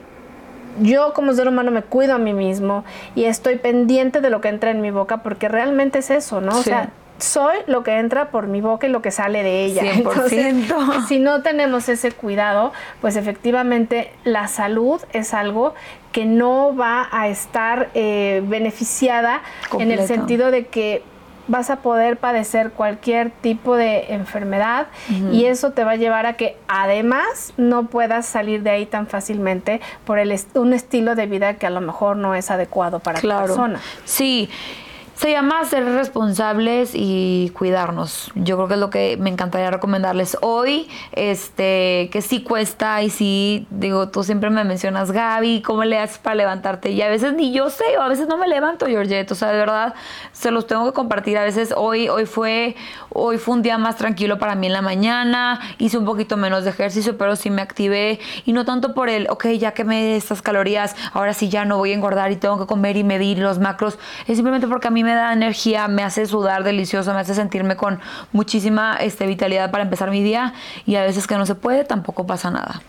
yo 0.81 1.13
como 1.13 1.33
ser 1.33 1.49
humano 1.49 1.73
me 1.73 1.83
cuido 1.83 2.15
a 2.15 2.19
mí 2.19 2.35
mismo 2.35 2.85
y 3.17 3.25
estoy 3.25 3.57
pendiente 3.57 4.21
de 4.21 4.31
lo 4.31 4.41
que 4.41 4.47
entra 4.47 4.71
en 4.71 4.81
mi 4.81 4.93
boca 4.93 5.25
porque 5.25 5.49
realmente 5.49 5.99
es 5.99 6.11
eso, 6.11 6.41
¿no? 6.41 6.57
O 6.57 6.63
sea, 6.63 6.91
soy 7.21 7.57
lo 7.67 7.83
que 7.83 7.99
entra 7.99 8.31
por 8.31 8.47
mi 8.47 8.61
boca 8.61 8.87
y 8.87 8.91
lo 8.91 9.03
que 9.03 9.11
sale 9.11 9.43
de 9.43 9.65
ella. 9.65 9.83
100%. 9.95 11.07
si 11.07 11.19
no 11.19 11.43
tenemos 11.43 11.89
ese 11.89 12.13
cuidado, 12.13 12.73
pues 13.01 13.17
efectivamente 13.17 14.13
la 14.25 14.49
salud 14.49 15.01
es 15.13 15.35
algo 15.35 15.75
que 16.13 16.25
no 16.25 16.75
va 16.75 17.09
a 17.13 17.29
estar 17.29 17.91
eh, 17.95 18.43
beneficiada 18.45 19.43
en 19.79 19.93
el 19.93 20.07
sentido 20.07 20.51
de 20.51 20.67
que 20.67 21.03
vas 21.51 21.69
a 21.71 21.77
poder 21.77 22.17
padecer 22.17 22.71
cualquier 22.71 23.31
tipo 23.31 23.77
de 23.77 24.13
enfermedad 24.15 24.87
y 25.33 25.47
eso 25.47 25.73
te 25.73 25.83
va 25.83 25.93
a 25.93 25.97
llevar 25.97 26.27
a 26.27 26.35
que 26.35 26.57
además 26.69 27.53
no 27.57 27.87
puedas 27.87 28.27
salir 28.27 28.63
de 28.63 28.71
ahí 28.71 28.87
tan 28.87 29.09
fácilmente 29.09 29.81
por 30.05 30.21
el 30.21 30.31
un 30.55 30.73
estilo 30.73 31.17
de 31.17 31.27
vida 31.27 31.55
que 31.55 31.67
a 31.67 31.71
lo 31.71 31.81
mejor 31.81 32.17
no 32.17 32.37
es 32.37 32.53
adecuado 32.53 33.01
para 33.01 33.21
la 33.23 33.41
persona. 33.41 33.81
Sí. 34.05 34.49
Se 35.21 35.31
llama 35.31 35.63
ser 35.67 35.85
responsables 35.85 36.93
y 36.95 37.53
cuidarnos. 37.55 38.33
Yo 38.37 38.57
creo 38.57 38.69
que 38.69 38.75
es 38.75 38.81
lo 38.81 38.89
que 38.89 39.19
me 39.19 39.29
encantaría 39.29 39.71
recomendarles 39.71 40.39
hoy, 40.41 40.89
este, 41.13 42.09
que 42.11 42.23
sí 42.23 42.43
cuesta 42.43 43.03
y 43.03 43.11
sí, 43.11 43.67
digo, 43.69 44.09
tú 44.09 44.25
siempre 44.25 44.49
me 44.49 44.65
mencionas, 44.65 45.13
Gaby, 45.13 45.61
¿cómo 45.61 45.85
le 45.85 45.99
haces 45.99 46.17
para 46.17 46.37
levantarte? 46.37 46.93
Y 46.93 47.03
a 47.03 47.11
veces 47.11 47.35
ni 47.35 47.53
yo 47.53 47.69
sé, 47.69 47.85
o 47.99 48.01
a 48.01 48.09
veces 48.09 48.29
no 48.29 48.39
me 48.39 48.49
levanto, 48.49 48.87
Georgette, 48.87 49.31
o 49.31 49.35
sea, 49.35 49.53
de 49.53 49.59
verdad, 49.59 49.93
se 50.33 50.51
los 50.51 50.67
tengo 50.67 50.87
que 50.87 50.95
compartir. 50.95 51.37
A 51.37 51.45
veces 51.45 51.75
hoy, 51.77 52.09
hoy 52.09 52.25
fue, 52.25 52.75
hoy 53.11 53.37
fue 53.37 53.57
un 53.57 53.61
día 53.61 53.77
más 53.77 53.97
tranquilo 53.97 54.39
para 54.39 54.55
mí 54.55 54.69
en 54.69 54.73
la 54.73 54.81
mañana, 54.81 55.61
hice 55.77 55.99
un 55.99 56.07
poquito 56.07 56.39
menos 56.39 56.65
de 56.65 56.71
ejercicio, 56.71 57.19
pero 57.19 57.37
sí 57.37 57.51
me 57.51 57.61
activé 57.61 58.21
y 58.47 58.55
no 58.55 58.65
tanto 58.65 58.95
por 58.95 59.11
el, 59.11 59.29
ok, 59.29 59.49
ya 59.49 59.73
que 59.73 59.85
me 59.85 60.17
estas 60.17 60.41
calorías, 60.41 60.97
ahora 61.13 61.35
sí 61.35 61.51
ya 61.51 61.67
no 61.67 61.77
voy 61.77 61.91
a 61.91 61.95
engordar 61.95 62.33
y 62.33 62.37
tengo 62.37 62.59
que 62.59 62.65
comer 62.65 62.97
y 62.97 63.05
medir 63.05 63.41
los 63.41 63.59
macros, 63.59 63.99
es 64.27 64.39
simplemente 64.39 64.67
porque 64.67 64.89
a 64.89 64.91
mí 64.91 65.05
me 65.05 65.10
da 65.15 65.33
energía, 65.33 65.89
me 65.89 66.03
hace 66.03 66.27
sudar 66.27 66.65
delicioso, 66.65 67.13
me 67.13 67.21
hace 67.21 67.35
sentirme 67.35 67.77
con 67.77 68.01
muchísima 68.33 68.97
este, 68.97 69.27
vitalidad 69.27 69.71
para 69.71 69.85
empezar 69.85 70.11
mi 70.11 70.23
día 70.23 70.55
y 70.87 70.97
a 70.97 71.03
veces 71.03 71.27
que 71.27 71.37
no 71.37 71.47
se 71.47 71.55
puede, 71.55 71.85
tampoco 71.85 72.27
pasa 72.27 72.51
nada 72.51 72.83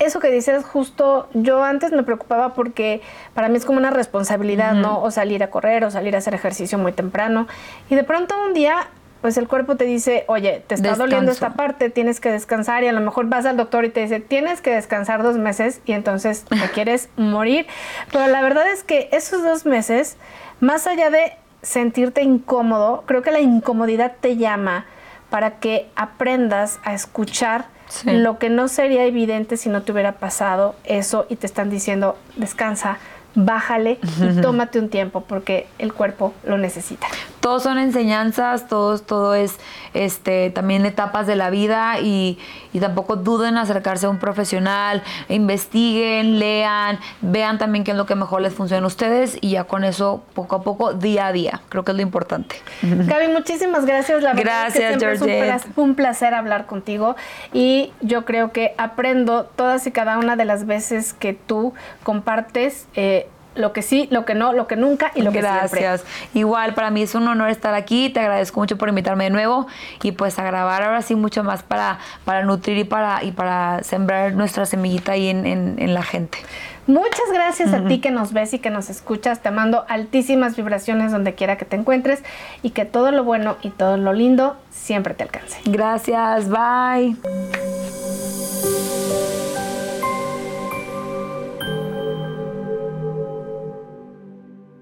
eso 0.00 0.18
que 0.18 0.30
dices 0.30 0.64
justo, 0.64 1.28
yo 1.34 1.62
antes 1.62 1.92
me 1.92 2.02
preocupaba 2.02 2.54
porque 2.54 3.02
para 3.34 3.50
mí 3.50 3.58
es 3.58 3.66
como 3.66 3.78
una 3.78 3.90
responsabilidad, 3.90 4.72
¿no? 4.72 5.02
O 5.02 5.10
salir 5.10 5.42
a 5.42 5.50
correr 5.50 5.84
o 5.84 5.90
salir 5.90 6.14
a 6.14 6.18
hacer 6.18 6.32
ejercicio 6.32 6.78
muy 6.78 6.92
temprano. 6.92 7.46
Y 7.90 7.96
de 7.96 8.02
pronto 8.02 8.34
un 8.46 8.54
día 8.54 8.88
pues 9.20 9.36
el 9.36 9.48
cuerpo 9.48 9.76
te 9.76 9.84
dice, 9.84 10.24
oye, 10.28 10.62
te 10.66 10.74
está 10.74 10.94
doliendo 10.94 11.30
esta 11.30 11.52
parte, 11.52 11.90
tienes 11.90 12.20
que 12.20 12.30
descansar 12.30 12.84
y 12.84 12.88
a 12.88 12.92
lo 12.92 13.00
mejor 13.00 13.26
vas 13.26 13.44
al 13.44 13.56
doctor 13.56 13.84
y 13.84 13.90
te 13.90 14.00
dice, 14.00 14.20
tienes 14.20 14.62
que 14.62 14.70
descansar 14.70 15.22
dos 15.22 15.36
meses 15.36 15.82
y 15.84 15.92
entonces 15.92 16.44
te 16.44 16.56
quieres 16.74 17.10
morir. 17.16 17.66
Pero 18.10 18.26
la 18.28 18.40
verdad 18.40 18.70
es 18.70 18.82
que 18.82 19.10
esos 19.12 19.42
dos 19.42 19.66
meses, 19.66 20.16
más 20.60 20.86
allá 20.86 21.10
de 21.10 21.32
sentirte 21.62 22.22
incómodo, 22.22 23.04
creo 23.06 23.22
que 23.22 23.30
la 23.30 23.40
incomodidad 23.40 24.12
te 24.20 24.36
llama 24.36 24.86
para 25.28 25.58
que 25.58 25.88
aprendas 25.96 26.80
a 26.84 26.94
escuchar 26.94 27.66
lo 28.04 28.38
que 28.38 28.50
no 28.50 28.68
sería 28.68 29.04
evidente 29.04 29.56
si 29.56 29.68
no 29.68 29.82
te 29.82 29.92
hubiera 29.92 30.12
pasado 30.12 30.76
eso 30.84 31.26
y 31.28 31.36
te 31.36 31.46
están 31.46 31.70
diciendo, 31.70 32.16
descansa, 32.36 32.98
bájale 33.34 33.98
y 34.20 34.40
tómate 34.42 34.78
un 34.78 34.88
tiempo 34.88 35.22
porque 35.22 35.66
el 35.78 35.92
cuerpo 35.92 36.32
lo 36.44 36.58
necesita. 36.58 37.08
Todos 37.40 37.62
son 37.62 37.78
enseñanzas, 37.78 38.68
todos, 38.68 39.06
todo 39.06 39.34
es 39.34 39.58
este, 39.94 40.50
también 40.50 40.84
etapas 40.86 41.26
de 41.26 41.36
la 41.36 41.50
vida 41.50 41.98
y, 42.00 42.38
tampoco 42.80 43.16
duden 43.16 43.50
en 43.50 43.58
acercarse 43.58 44.06
a 44.06 44.10
un 44.10 44.18
profesional, 44.18 45.02
investiguen, 45.28 46.38
lean, 46.38 46.98
vean 47.20 47.58
también 47.58 47.84
qué 47.84 47.90
es 47.90 47.96
lo 47.96 48.06
que 48.06 48.14
mejor 48.14 48.40
les 48.40 48.54
funciona 48.54 48.84
a 48.84 48.86
ustedes 48.86 49.38
y 49.40 49.50
ya 49.50 49.64
con 49.64 49.84
eso 49.84 50.22
poco 50.34 50.56
a 50.56 50.62
poco, 50.62 50.94
día 50.94 51.26
a 51.26 51.32
día, 51.32 51.60
creo 51.68 51.84
que 51.84 51.92
es 51.92 51.96
lo 51.96 52.02
importante. 52.02 52.56
Gaby, 52.82 53.28
muchísimas 53.28 53.84
gracias. 53.84 54.22
La 54.22 54.34
gracias, 54.34 54.98
verdad 54.98 55.12
es 55.12 55.22
que 55.22 55.48
es 55.48 55.66
un 55.76 55.94
placer 55.94 56.34
hablar 56.34 56.66
contigo 56.66 57.16
y 57.52 57.92
yo 58.00 58.24
creo 58.24 58.52
que 58.52 58.74
aprendo 58.78 59.44
todas 59.44 59.86
y 59.86 59.92
cada 59.92 60.18
una 60.18 60.36
de 60.36 60.44
las 60.44 60.66
veces 60.66 61.12
que 61.12 61.32
tú 61.34 61.74
compartes. 62.02 62.86
Eh, 62.94 63.28
lo 63.54 63.72
que 63.72 63.82
sí, 63.82 64.08
lo 64.10 64.24
que 64.24 64.34
no, 64.34 64.52
lo 64.52 64.66
que 64.66 64.76
nunca 64.76 65.12
y 65.14 65.22
lo 65.22 65.32
que 65.32 65.40
siempre. 65.40 65.82
Gracias. 65.82 66.04
Igual, 66.34 66.74
para 66.74 66.90
mí 66.90 67.02
es 67.02 67.14
un 67.14 67.26
honor 67.28 67.50
estar 67.50 67.74
aquí. 67.74 68.10
Te 68.10 68.20
agradezco 68.20 68.60
mucho 68.60 68.78
por 68.78 68.88
invitarme 68.88 69.24
de 69.24 69.30
nuevo 69.30 69.66
y 70.02 70.12
pues 70.12 70.38
a 70.38 70.44
grabar 70.44 70.82
ahora 70.82 71.02
sí 71.02 71.14
mucho 71.14 71.42
más 71.44 71.62
para, 71.62 71.98
para 72.24 72.44
nutrir 72.44 72.78
y 72.78 72.84
para, 72.84 73.24
y 73.24 73.32
para 73.32 73.82
sembrar 73.82 74.34
nuestra 74.34 74.66
semillita 74.66 75.12
ahí 75.12 75.28
en, 75.28 75.46
en, 75.46 75.94
la 75.94 76.02
gente. 76.02 76.38
Muchas 76.86 77.32
gracias 77.32 77.72
a 77.72 77.84
ti 77.84 78.00
que 78.00 78.10
nos 78.10 78.32
ves 78.32 78.54
y 78.54 78.58
que 78.58 78.70
nos 78.70 78.90
escuchas. 78.90 79.40
Te 79.40 79.50
mando 79.50 79.84
altísimas 79.88 80.56
vibraciones 80.56 81.12
donde 81.12 81.34
quiera 81.34 81.56
que 81.56 81.64
te 81.64 81.76
encuentres 81.76 82.22
y 82.62 82.70
que 82.70 82.84
todo 82.84 83.12
lo 83.12 83.24
bueno 83.24 83.56
y 83.62 83.70
todo 83.70 83.96
lo 83.96 84.12
lindo 84.12 84.56
siempre 84.70 85.14
te 85.14 85.24
alcance. 85.24 85.58
Gracias, 85.66 86.48
bye. 86.48 87.16